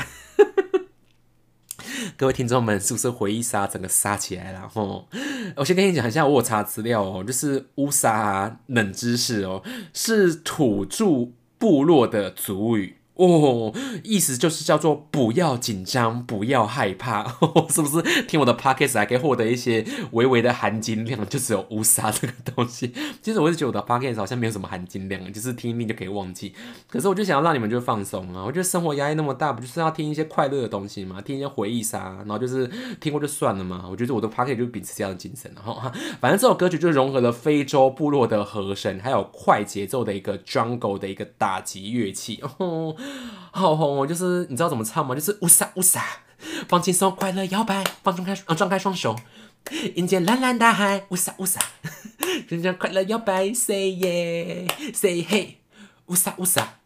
[2.18, 4.68] 各位听众们是不是回忆杀整个杀起来了？
[4.68, 5.08] 吼，
[5.56, 9.64] 我先跟你讲一下，我查资料哦，就是乌萨冷知识哦，
[9.94, 11.30] 是土著。
[11.66, 12.98] 部落的族语。
[13.16, 13.74] 哦，
[14.04, 17.24] 意思就是叫做不要紧张，不要害怕，
[17.70, 18.24] 是不是？
[18.24, 22.94] 听我的 podcast 还可以获得一些微微的含金量，就只有乌沙这个东西。
[23.22, 26.54] 其实我是觉得我的 podcast 好像没有什么含金量，就是听一听就可以忘记。
[26.90, 28.44] 可是我就想要让你们就放松啊！
[28.46, 31.22] 我觉得生活压力那么大，不就是要听一些快乐的东西嘛？
[31.22, 33.86] 听一些回忆杀，然后就是听过就算了嘛。
[33.90, 35.50] 我觉得我的 podcast 就秉持这样的精神。
[35.56, 35.82] 然后，
[36.20, 42.42] 反正这首歌曲就融合了非洲部落的和声，还有快节奏的一个 jungle 的一个打击乐器。
[42.58, 42.96] 哦。
[43.52, 44.08] 好红哦！
[44.08, 45.16] 就是你知道怎么唱吗？
[45.16, 46.04] 就是乌撒乌撒，
[46.68, 49.16] 放轻松，快乐摇摆，放松开，啊，张开双手，
[49.96, 51.62] 迎接蓝蓝大海，乌撒乌撒，
[52.50, 55.56] 真正快乐摇摆，say yeah，say hey，
[56.08, 56.80] 乌撒乌撒。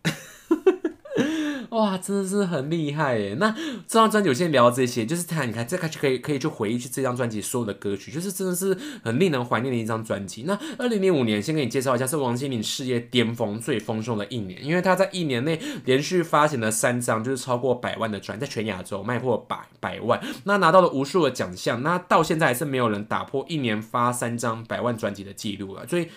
[1.69, 3.35] 哇，真的是很厉害耶！
[3.39, 3.51] 那
[3.87, 10.45] 这张专辑我先聊这些，就是他，你看这开始可以可以去回忆去这张专辑所有的歌曲，就是真的是很令人怀念的一张专辑。
[10.47, 26.07] 那二零零五年，先给你介绍一下，是王心凌事业巅峰最丰盛的一年，因为他在一年内连续发行了三张，就是超过百万的专，在全亚洲卖破百百万，那拿到了无数的奖项，那到现在还是没有人打破一年发三张百万专辑的记录了，所以。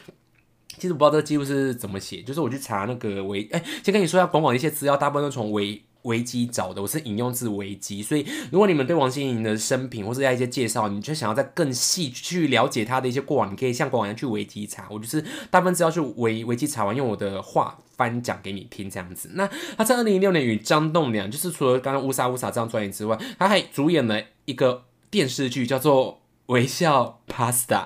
[0.82, 19.30] 其实我不知道这个记录是怎么写，就是我去查那个维，哎，先跟你说一下广广一些资料，大部分都从维维基找的，我是引用自维基，所以如果你们对王心凌的生平或者一些介绍，你就想要再更细去了解她的一些过往，你可以像广一样去维基查，我就是大部分资料去维维基查完，用我的话翻讲给你听这样子。
[19.34, 26.14] 那他在二零一六年与张栋梁，就是除了刚刚乌沙乌沙这样专辑之外，他还主演了一个电视剧，叫做
[26.46, 27.84] 《微笑 Pasta》。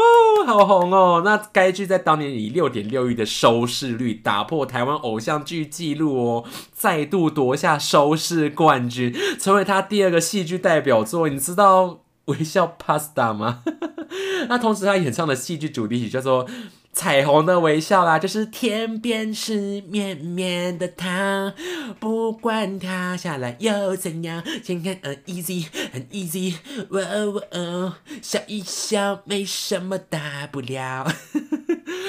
[0.00, 1.22] 哦，好红哦！
[1.24, 11.28] 那该剧在当年以六点六亿的收视率打破台湾偶像剧纪录哦，再度夺下收视冠军，成为他第二个戏剧代表作。
[11.28, 11.86] 你知道
[12.26, 13.62] 《微笑 Pasta》吗？
[14.48, 16.46] 那同时他演唱的戏剧主题曲叫做。
[16.92, 21.52] 彩虹的微笑啦，就是天边是绵绵的糖，
[21.98, 26.54] 不管塌下来又怎样，先看很 easy，很 easy，
[26.90, 31.06] 哦哦哦，笑一笑没什么大不了。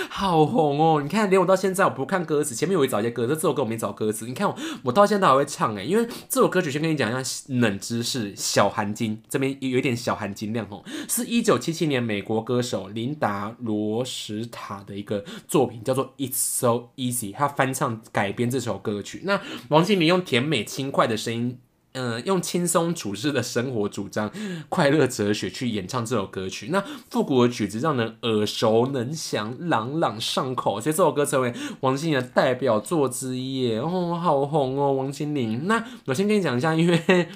[0.09, 1.01] 好红哦！
[1.01, 4.25] 你看，连我到现在我不看歌词，前面我会找一些歌，这这首歌我没找歌词。
[4.25, 19.23] 你看我，我到现在还会唱哎，因为这首歌曲先跟你讲一下冷知识，小含金这边有一点小含金量哦，是一九七七年美国歌手琳达罗什塔的一个作品，叫做 It's So Easy，他翻唱改编这首歌曲。
[19.25, 21.59] 那王心凌用甜美轻快的声音。
[21.93, 24.31] 嗯，用轻松处事的生活主张
[24.69, 33.75] 快乐哲学去演唱这首歌曲，那复古的曲子让人耳熟能详、朗朗上口，所以这首歌成为王心凌的代表作之一。
[33.75, 35.67] 哦，好红哦，王心凌。
[35.67, 37.27] 那我先跟你讲一下，因为。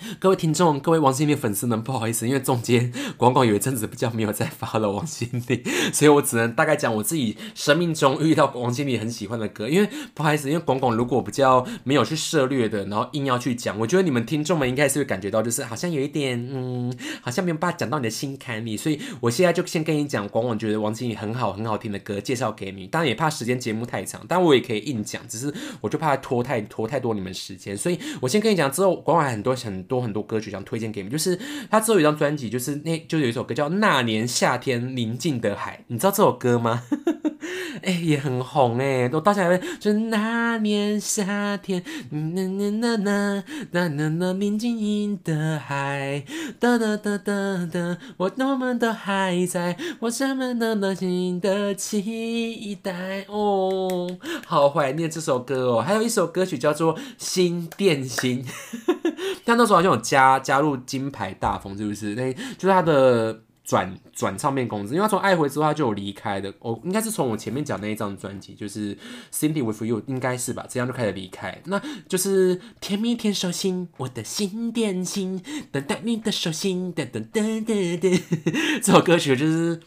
[0.18, 9.68] 各位听众，各位王心凌粉丝们，不好意思，因为中间广广有一阵子比较没有再发了王心凌， 所以我只能大概讲我自己生命中遇到王心凌很喜欢的歌。
[9.68, 18.76] 因为不好意思，因为广广如果比较没有去涉略的，然后硬要去讲，我觉得你们听众们应该是会感觉到，就是好像有一点，嗯，好像没有办法讲到你的心坎里。
[18.76, 22.86] 所以我现在就先跟你讲，广广觉得王心凌很好很好听的歌介绍给你。
[22.86, 29.84] 当然也怕时间节目太长，但我也可以硬讲，只是我就怕拖太拖太多你们时间，所以我先跟你讲，之后广广很多很。
[29.90, 31.36] 多很多歌曲想推荐给你们，就是
[31.68, 36.84] 他之后有一张专辑，就是那就有一首歌叫《那年夏天宁静的海》，你知道这首歌吗？
[37.82, 46.22] 哎，也很红哎，我到现在就那年夏天，那那那那那那那宁静的海，
[46.60, 54.08] 哒哒哒哒哒，我我们都还在，我什么都能心的期待哦，
[54.46, 55.80] 好怀念这首歌哦。
[55.80, 58.44] 还有一首歌曲叫做《心电心》。
[59.50, 62.14] 像那时候好像有加加入金牌大风，是不是？
[62.14, 66.54] 那就是他的转转唱片公司，因为他从爱回之后他就有离开的。
[66.60, 68.94] 哦，应该是从我前面讲那一张专辑，就是
[69.32, 70.64] 《Cindy with You》，应该是吧？
[70.68, 71.60] 这样就开始离开。
[71.64, 78.80] 那就是甜蜜甜手心，我的心电心，等待你的手心，噔噔噔噔噔。
[78.80, 79.80] 这首歌曲就是。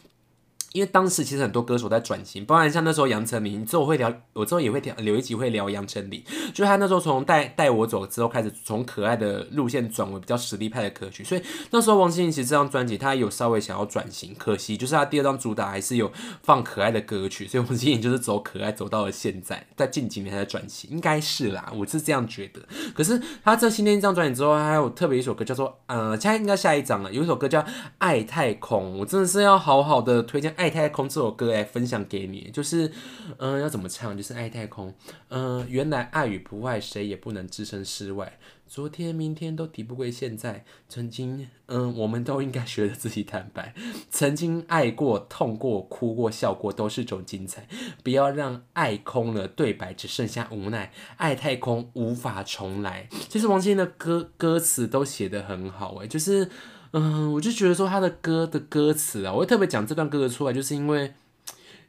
[0.73, 22.59] 因为当时其实很多歌手在转型，包含像那时候杨丞琳，之后会聊，我之后也会聊，留一集会聊杨丞琳，就是他那时候从带带我走之后开始，从可爱的路线转为比较实力派的歌曲，所以那时候王心凌其实这张专辑他有稍微想要转型，可惜就是他第二张主打还是有放可爱的歌曲，所以王心凌就是走可爱走到了现在，在近几年才转型，应该是啦，我是这样觉得。
[22.95, 27.59] 可是他这新的一张专辑之后，还有特别一首歌叫做呃，现在应该下一张了，有一首歌叫
[27.99, 30.51] 《爱太空》，我真的是要好好的推荐。
[30.62, 32.89] 爱爱太空》这首歌来分享给你，就是
[33.37, 34.15] 嗯、要怎么唱？
[34.15, 34.93] 就是爱太空，
[35.27, 38.39] 嗯、原来爱与不爱，谁也不能置身事外。
[38.65, 40.63] 昨天、明天都敌不过现在。
[40.87, 43.73] 曾经，嗯，我们都应该学着自己坦白。
[44.09, 47.67] 曾经爱过、痛过、哭过、笑过，都是种精彩。
[48.01, 50.93] 不要让爱空了，对白只剩下无奈。
[51.17, 53.09] 爱太空，无法重来。
[53.27, 56.49] 其实王心凌的歌歌词都写得很好，诶，就是，
[56.93, 61.13] 嗯，我就觉得说他的歌的歌词啊，我会特别讲这段歌的出来，就是因为。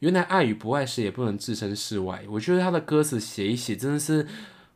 [0.01, 2.23] 原来爱与不爱时也不能置身事外。
[2.29, 4.27] 我觉得他的歌词写一写，真的是，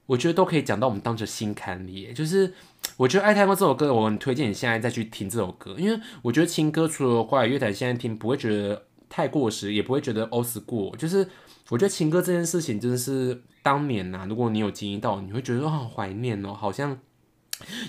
[0.06, 2.14] 我觉得都可以讲到我们当着心坎里。
[2.14, 2.54] 就是
[2.96, 10.96] 我觉得《爱太空》这首歌，我很推荐你现在再去听这首歌，因为我觉得情歌除了华语乐坛现在听不会觉得太过时，也不会觉得 old school。
[10.96, 11.28] 就是
[11.68, 16.98] 我觉得情歌这件事情真的是当年呐、如果你有经历到，你会觉得好怀念哦，好像。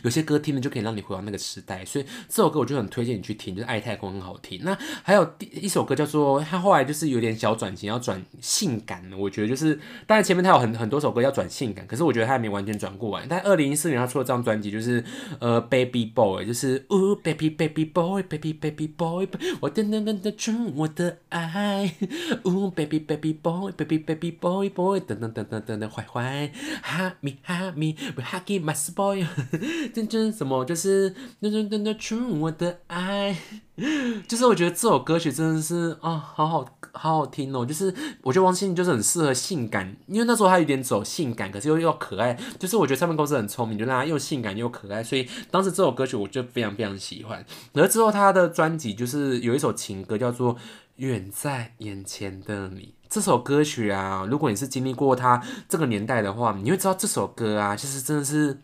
[0.04, 4.62] 有些歌听了就可以让你回到那个时代，所以这首歌我就很推荐你去听，就是《爱太空》很好听。
[4.64, 9.18] 那还有第一首歌叫做，他后来就是有点小转型，要转性感了。
[9.18, 13.26] 我觉得就是，当然前面他有很很多首歌要转性感，可是我觉得他还没完全转过来。
[13.30, 15.04] 但二零一四年他出了这张专辑，就是
[15.40, 19.28] 呃 Baby Boy，就是哦 Baby Baby Boy Baby Baby Boy，
[19.60, 21.94] 我等等等等出我的爱，
[22.44, 26.52] 哦 Baby Baby Boy Baby Baby Boy Boy，等等等等等等坏坏，
[26.82, 29.28] 哈咪哈咪，We Huggy My Boy。
[29.93, 33.38] 真真什么就是噔噔噔噔出我的爱，
[34.28, 37.66] 就是我觉得这首歌曲真的是啊、好好好好听哦。
[37.66, 37.93] 就是
[38.24, 42.38] 我觉得王心凌就是很适合性感，因为那时候她有点走性感，可是又又可爱。
[42.57, 47.45] 就是我觉得唱片公司很聪明，就让她又性感又可爱，所以当时这首歌曲我就非常非常喜欢。
[47.74, 50.55] 而之后她的专辑就是有一首情歌叫做
[50.95, 52.82] 《远在眼前的你》。
[53.10, 58.60] 这首歌曲啊，如果你是经历过他这个年代的话，你会知道这首歌啊，其实真的是。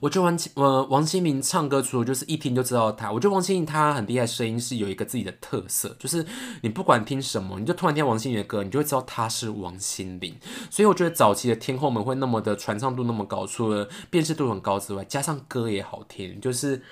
[0.00, 6.24] 我觉得王清呃王心凌唱歌，除了就是一听就知道他，我觉得王心凌他很厉害，声音是有一个自己的特色，就是
[6.62, 10.34] 你不管听什么，你就突然听王心凌的歌，你就会知道他是王心凌。
[10.70, 16.82] 所以我觉得早期的天后们会那么的传唱度那么高，除了辨识度很高之外，加上歌也好听，就是。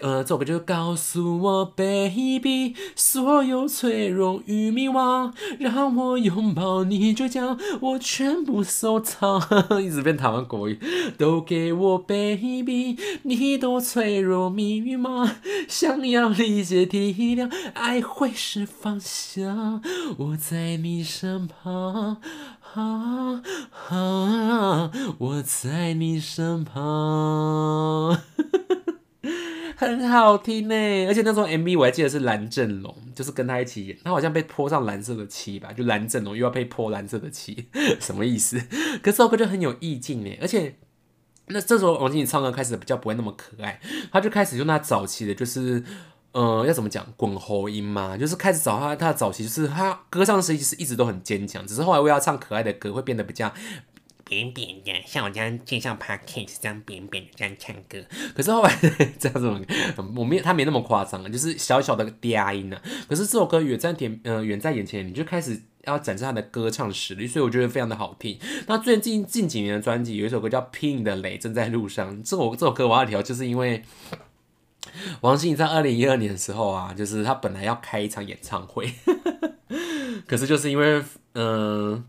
[0.00, 9.40] 呃，这首歌就告诉我，baby，所有脆弱与迷惘，让我拥抱你倔强，我全部收藏。
[9.80, 10.80] 一直变台湾国语，
[11.16, 15.30] 都给我，baby，你多脆弱迷茫，
[15.68, 19.80] 想要理解体谅，爱会是方向，
[20.18, 22.16] 我在你身旁。
[22.74, 23.42] 啊
[23.90, 24.90] 啊！
[25.18, 28.18] 我在你身旁。
[29.76, 30.74] 很好听呢，
[31.06, 37.66] 而且那时候 MV 我还记得是蓝正龙，就是跟他一起演，他好像被泼上蓝色的漆吧，就蓝正龙又要被泼蓝色的漆，
[38.00, 38.58] 什么意思？
[39.02, 40.76] 可是这首歌就很有意境呢，而且
[41.46, 43.80] 那这时候王心凌唱歌开始比较不会那么可爱，
[44.12, 45.82] 他就开始用他早期的，就是
[46.32, 53.52] 呃要怎么讲滚喉音嘛，就是开始找他他的早期，就是他歌唱时期是一直都很坚强，只是后来为了唱可爱的歌，会变得比较。
[54.24, 57.98] 扁扁的，像我这样介绍 podcast 这样扁扁的这样唱歌，
[58.34, 58.74] 可是后来
[59.18, 59.66] 这样子，
[60.16, 62.80] 我没他没那么夸张啊，就是小小的嗲音呢。
[63.08, 68.38] 可是这首歌远在眼呃远在眼前，你就开始要展示他的歌唱实力，所以我觉得非常的好听。
[68.66, 73.82] 那最近近几年的专辑有一首歌叫《拼的雷正在路上》，这首这首歌我要调，就是因为
[75.20, 78.92] 王心凌在二零一二年的时候啊，就是他本来要开一场演唱会，
[80.26, 81.02] 可是就是因为
[81.34, 82.04] 嗯。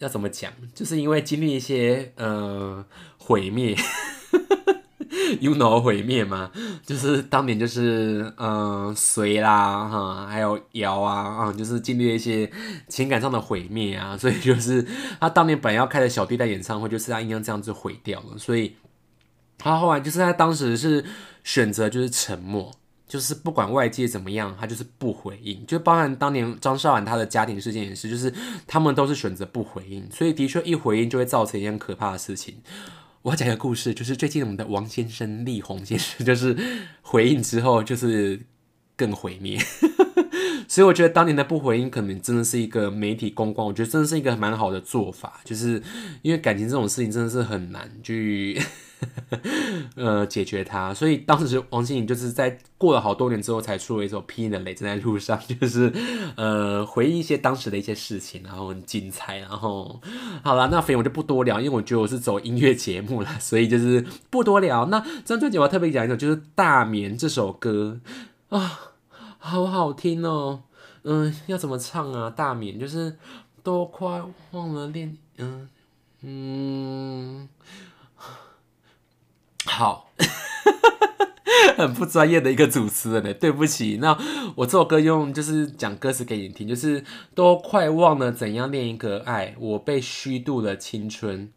[0.00, 0.52] 要怎么讲？
[0.74, 2.84] 就是因为经历一些呃
[3.18, 3.76] 毁灭，
[5.40, 6.50] you know 毁灭嘛，
[6.84, 12.50] 就是当年就是嗯隋啦哈，还有瑶啊啊，就是经历了一些
[12.88, 14.84] 情感上的毁灭啊，所以就是
[15.20, 18.74] 他当年本来要开的小弟在演唱会，就是他硬要这样子毁掉了，所以
[19.58, 21.04] 他后来就是他当时是
[21.44, 22.72] 选择就是沉默。
[23.10, 25.66] 就是不管外界怎么样，他就是不回应。
[25.66, 28.32] 就包含当年张韶涵她的家庭事件也是，就是
[28.68, 30.08] 他们都是选择不回应。
[30.12, 32.58] 所以的确一回应就会造成一件可怕的事情。
[33.22, 36.56] 我要讲一个故事，就是最近我们的王先生力宏先生，就是
[37.02, 38.40] 回应之后就是
[38.94, 39.58] 更毁灭。
[40.68, 45.40] 所以我觉得当年的不回应，可能真的是一个媒体公关，我觉得真的是一个蛮好的做法。
[45.44, 45.82] 就是
[46.22, 48.62] 因为感情这种事情真的是很难去。
[49.96, 55.92] 呃，解决它，所以当时王心凌就是在过了好多年之后才出了一首《拼命的雷正在路上》，就是
[56.36, 60.00] 呃回忆一些当时的一些事情，然后很精彩，然后
[60.42, 64.86] 好了，那肥我就不多聊，因为我觉得我是走音乐节目了，所以就是不多聊。
[64.86, 68.00] 那这张专辑我要特别讲一首，就是《大眠》这首歌
[68.48, 68.80] 啊，
[69.38, 70.62] 好好听哦。
[71.04, 72.28] 嗯，要怎么唱啊？
[72.34, 73.16] 《大眠》就是
[73.62, 75.68] 都快忘了练，嗯
[76.22, 77.48] 嗯。
[79.66, 80.10] 好，
[81.76, 83.98] 很不专业的一个主持人呢，对不起。
[84.00, 84.16] 那
[84.56, 87.04] 我这首歌用就是讲歌词给你听，就是
[87.34, 91.52] 都快忘了怎样恋一个爱，我被虚度了青春。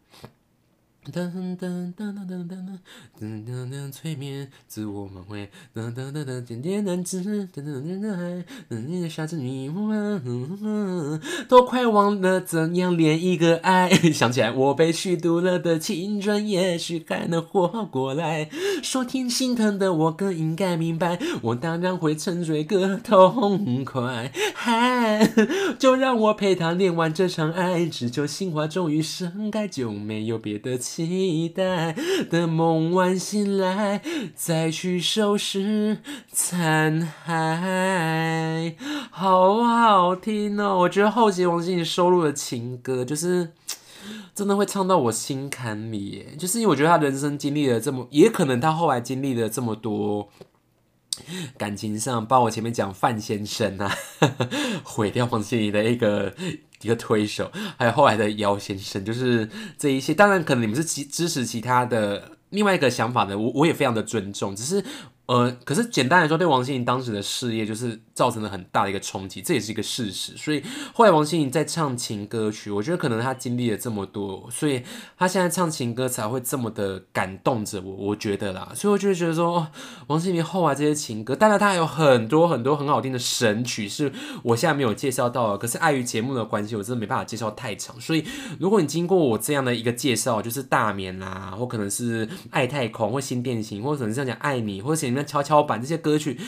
[1.12, 2.78] 噔噔噔噔噔噔噔
[3.20, 13.90] 噔噔噔催眠自我挽回，噔噔噔噔点点难治，噔噔噔噔爱，你的傻子迷惘，都快忘了怎样恋一个爱。
[13.90, 18.48] 想起来我被虚度了的青春，也许还能活过来。
[18.82, 24.32] 说听心疼的我更应该明白，我当然会沉醉个痛快。
[24.54, 25.30] 嗨，
[25.78, 30.78] 就让我陪他恋完这场爱，只求心花终于盛开，就没有别的。
[30.94, 31.92] 期待
[32.30, 34.00] 的梦完醒来，
[34.36, 35.98] 再去收拾
[36.30, 38.76] 残骸。
[39.10, 40.78] 好好听哦！
[40.78, 43.50] 我觉得后期王心凌收录的情歌，就是
[44.36, 46.28] 真的会唱到我心坎里。
[46.38, 50.28] 就是因为我觉得他人生经历了这么，也可能他后来经历了这么多
[51.56, 53.94] 感情上，包括我前面讲范先生啊，
[54.84, 56.34] 毁掉黄心怡的一个。
[56.82, 59.48] 一个推手，还有后来的姚先生，就是
[59.78, 60.12] 这一些。
[60.12, 64.54] 当然，可能你们是其支持其他的另外一个想法的，我我也非常的尊重。
[64.54, 64.84] 只是。
[65.26, 70.36] 呃，可是简单来说，对王心凌当时的事业就是造成了很大的一个冲击，这也是一个事实。
[70.36, 70.62] 所以
[70.92, 74.82] 后来王心凌在唱情歌曲，我觉得可能她经历了这么多，所以
[75.16, 77.94] 她现在唱情歌才会这么的感动着我。
[77.94, 79.66] 我觉得啦，所以我就觉得说，
[80.08, 84.12] 王心凌后来这些情歌，当然她还有很多很多很好听的神曲，是
[84.42, 85.56] 我现在没有介绍到的。
[85.56, 87.98] 可是碍于节目的关系，我真的没办法介绍太长。
[87.98, 88.22] 所以
[88.60, 95.13] 如果你经过我这样的一个介绍，就是大眠啦，或可能是爱太空，或新电行，或者可能是讲爱你，或者写。
[95.14, 96.38] 那跷跷板这些歌曲，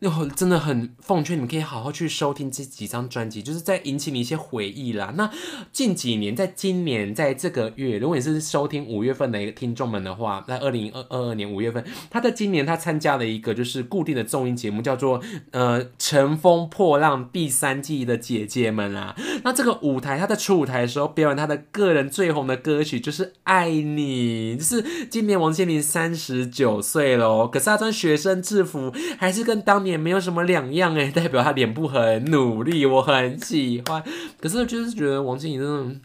[0.00, 5.12] 又真的很奉劝你们可以好好去收听这几张专辑，就是在引起你一些回忆啦。
[5.16, 5.30] 那
[5.72, 15.20] 近几年，在今年，在这个月，如果你是收听五月份的一个听众们的话，在二零二二年五月份，他在今年他参加了一个就是固定的综艺节目，叫做
[15.50, 19.16] 呃《乘风破浪》第三季的姐姐们啊。
[19.42, 28.11] 那这个舞台，他在出舞台的时候表演他的个人最红的歌曲就是《爱你》，就是今年王心凌三十九岁喽，可是他穿学。
[28.12, 34.02] 学生制服还是跟当年没有什么两样哎， 代表他脸部很努力，我很喜欢。
[34.38, 35.98] 可是就是觉得王心凌那种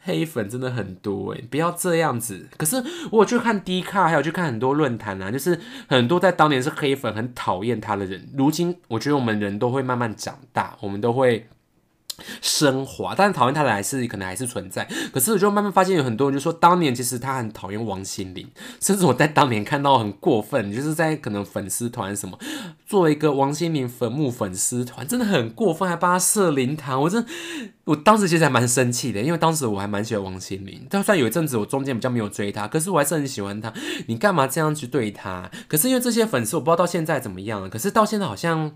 [0.00, 2.48] 黑粉真的很多哎，不要这样子。
[2.56, 11.48] 可是我去看 D 卡，还有去看很多论坛啊，就是很多在当年是黑粉很讨厌他的人，如今我觉得我们人都会慢慢长大，我们都会。
[12.40, 14.88] 升华，但是讨厌他的还是可能还是存在。
[15.12, 18.48] 可是我就慢慢发现有很多人就说，当年其实他很讨厌王心凌，
[18.80, 22.38] 甚至我在当年看到很过分，就是在可能粉丝团什么
[22.86, 27.00] 做一个王心凌坟墓粉丝团，真的很过分，还帮他设灵堂。
[27.00, 27.24] 我真，
[27.84, 33.72] 我当时其实还蛮生气的，因为当时我还蛮喜欢王心凌，就算有一阵子我中间比较没有追他，可是我还是很喜欢他。
[34.06, 35.50] 你干嘛这样去对他？
[35.68, 37.68] 可是因为这些粉丝，我不知道到现在怎么样了。
[37.68, 38.72] 可是到现在好像。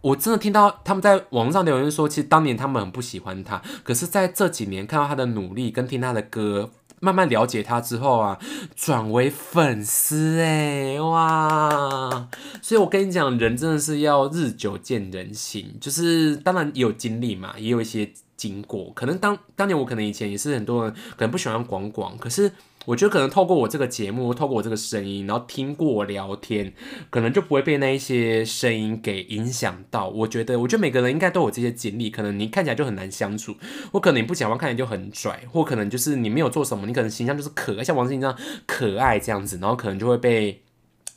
[0.00, 6.70] 我真的听到他们在网上留言说，其实当年他们很不喜欢他，可是在这几年看到他的努力跟听他的歌，
[7.00, 8.38] 慢慢了解他之后啊，
[8.76, 12.28] 转为粉丝哎哇！
[12.62, 22.52] 所以我跟你讲，人真的是要日久见人心，就是当然也有经历嘛，也有一些经过，可能当当年我可能以前也是很多人可能不喜欢广广，可是。
[22.88, 26.72] 我觉得可能透过我这个节目，透过我这个声音，然后听过我聊天，
[27.10, 30.08] 可能就不会被那一些声音给影响到。
[30.08, 32.08] 我觉得，我觉得每个人应该都有这些经历。
[32.08, 33.54] 可能你看起来就很难相处，
[33.92, 40.62] 或可能你不讲话看起来就很拽，或可能就是你没有做什么，你可能形象就是可爱，像王心凌这样可爱这样子，然后可能就会被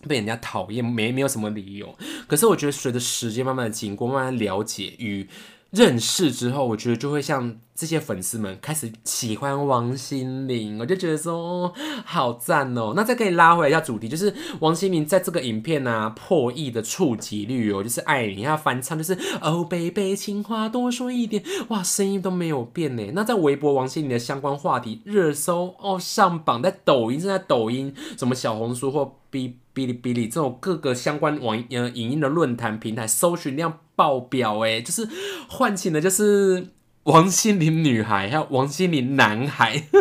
[0.09, 1.97] 被人家讨厌，没没有什么理由。
[2.28, 5.26] 可是我觉得随着时间慢慢的经过，慢慢了解与。
[5.72, 11.74] 认识之后，我觉得就会像这些粉丝们开始喜欢王心凌，我就觉得说
[12.05, 12.93] 好赞哦。
[12.95, 23.11] 那再可以拉回来一下主题，就是王心凌在这个影片啊破亿的触及率哦，就是爱你，要翻唱就是 Oh baby，情话多说一点，哇，声音都没有变呢。
[23.13, 29.57] 那在微博王心凌的相关话题热搜哦上榜，在抖音正在抖音什么小红书或 B。
[29.74, 35.07] 哔哩哔哩这种各个相关网呃影音的论坛平台搜寻量爆表哎，就是
[35.47, 36.67] 唤起的就是
[37.04, 39.84] 王心凌女孩还有王心凌男孩。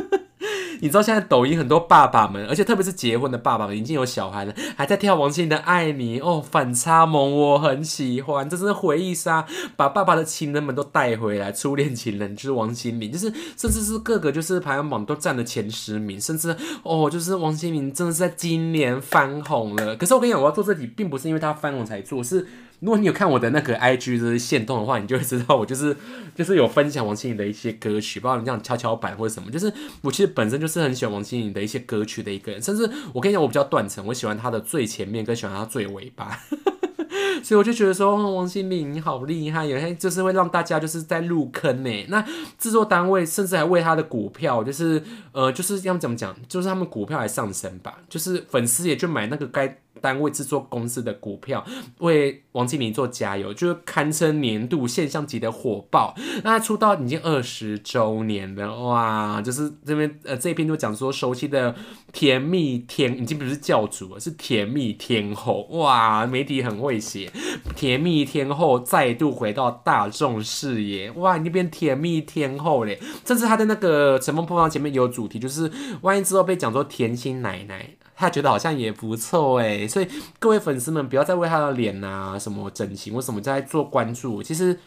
[0.82, 9.44] 你知道现在抖音很多爸爸们，而且特别是结婚的爸爸们，已经有小孩了，还在跳王心凌的《爱你》哦，反差萌，我很喜欢，这是回忆杀，
[9.76, 19.94] 把爸爸的情人们都带回来，初恋情人就是王心凌，就是甚至是各个就是排行榜都占了前十名，甚至哦，就是王心凌真的是在今年翻红了。
[19.96, 22.46] 可是我跟你讲，我要做这题，并不是因为他翻红才做，是。
[22.80, 25.94] 如果你有看我的那个 IG 就是线动的话，你就会知道我就是
[26.34, 29.50] 就是有分享王心凌的一些歌曲，包括你这样跷跷板或者什么。
[29.50, 36.40] 就是我其实本身就是很喜欢王心凌的一些歌曲的一个人，甚至我跟你讲，我比较断层，我喜欢她的最前面，跟喜欢她最尾巴。
[37.42, 42.06] 所以我就觉得说，王心凌你好厉害，有些就是会让大家就是在入坑呢。
[42.08, 42.24] 那
[42.58, 45.02] 制作单位甚至还为他的股票，就是
[45.32, 49.78] 呃，就是要怎么讲，就是他们股票还上升吧，就是粉丝也就买那个该。
[50.01, 51.64] 单位制作公司的股票
[51.99, 56.14] 为王心凌做加油，就是堪称年度现象级的火爆。
[56.43, 59.43] 那出道已经二十周年了，哇！
[59.43, 61.74] 就是这边呃这篇就讲说，熟悉的
[62.12, 66.26] 甜蜜天已经不是教主了，是甜蜜天后，哇！
[66.26, 67.30] 媒体很会写，
[67.76, 71.36] 甜蜜天后再度回到大众视野，哇！
[71.36, 75.70] 你变甜蜜天后嘞，甚至他的那个《乘风破浪》前面有主题，就是
[76.01, 77.91] 万一之后被讲做甜心奶奶。
[78.20, 80.06] 他觉得好像也不错哎，所以
[80.38, 84.78] 各位粉丝们不要再为他的脸啊什么整形为什么在做关注，其实。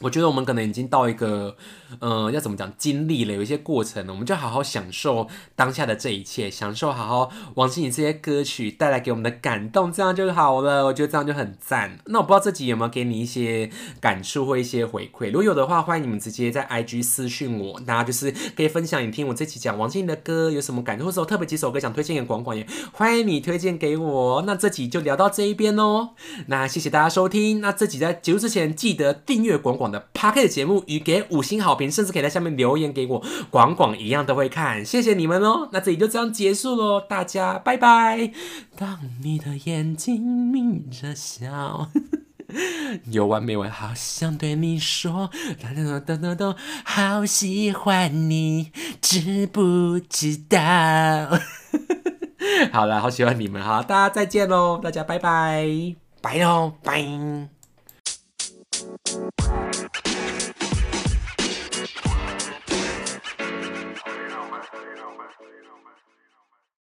[0.00, 1.54] 我觉得我们可能已经到一个，
[1.98, 10.86] 呃，要怎么讲，经历了有一些过程了，我们就好好享受当下的这一切，享受好好王心凌这些歌曲带来给我们的感动，这样就好了。
[10.86, 11.98] 我觉得这样就很赞。
[12.06, 13.68] 那我不知道这集有没有给你一些
[14.00, 24.42] 感触或一些回馈，如果有的话，欢迎你们直接在 IG 私讯我，大家就是可以分享你听我这期讲王心凌的歌有什么感受，或者我特别几首歌想推荐给广广也欢迎你推荐给我。
[24.46, 26.12] 那这集就聊到这一边哦。
[26.46, 27.60] 那谢谢大家收听。
[27.60, 29.89] 那这集在结束之前，记得订阅广广。
[29.90, 35.68] 的 p a r k 的节目与给五星好评，甚至可以在下面留言给我，广广一样都会看，谢谢你们哦。
[35.72, 38.32] 那这里就这样结束喽，大家拜拜。
[38.76, 41.88] 当你的眼睛眯着笑，
[43.10, 43.70] 有完没完？
[43.70, 45.30] 好想对你说，
[45.62, 50.58] 噔噔噔噔噔，好喜欢你，知不知道？
[52.72, 55.66] 好了，好喜欢你们哈，大家再见喽，大家拜拜，
[56.20, 57.59] 拜喽，拜。
[59.10, 59.90] Bye.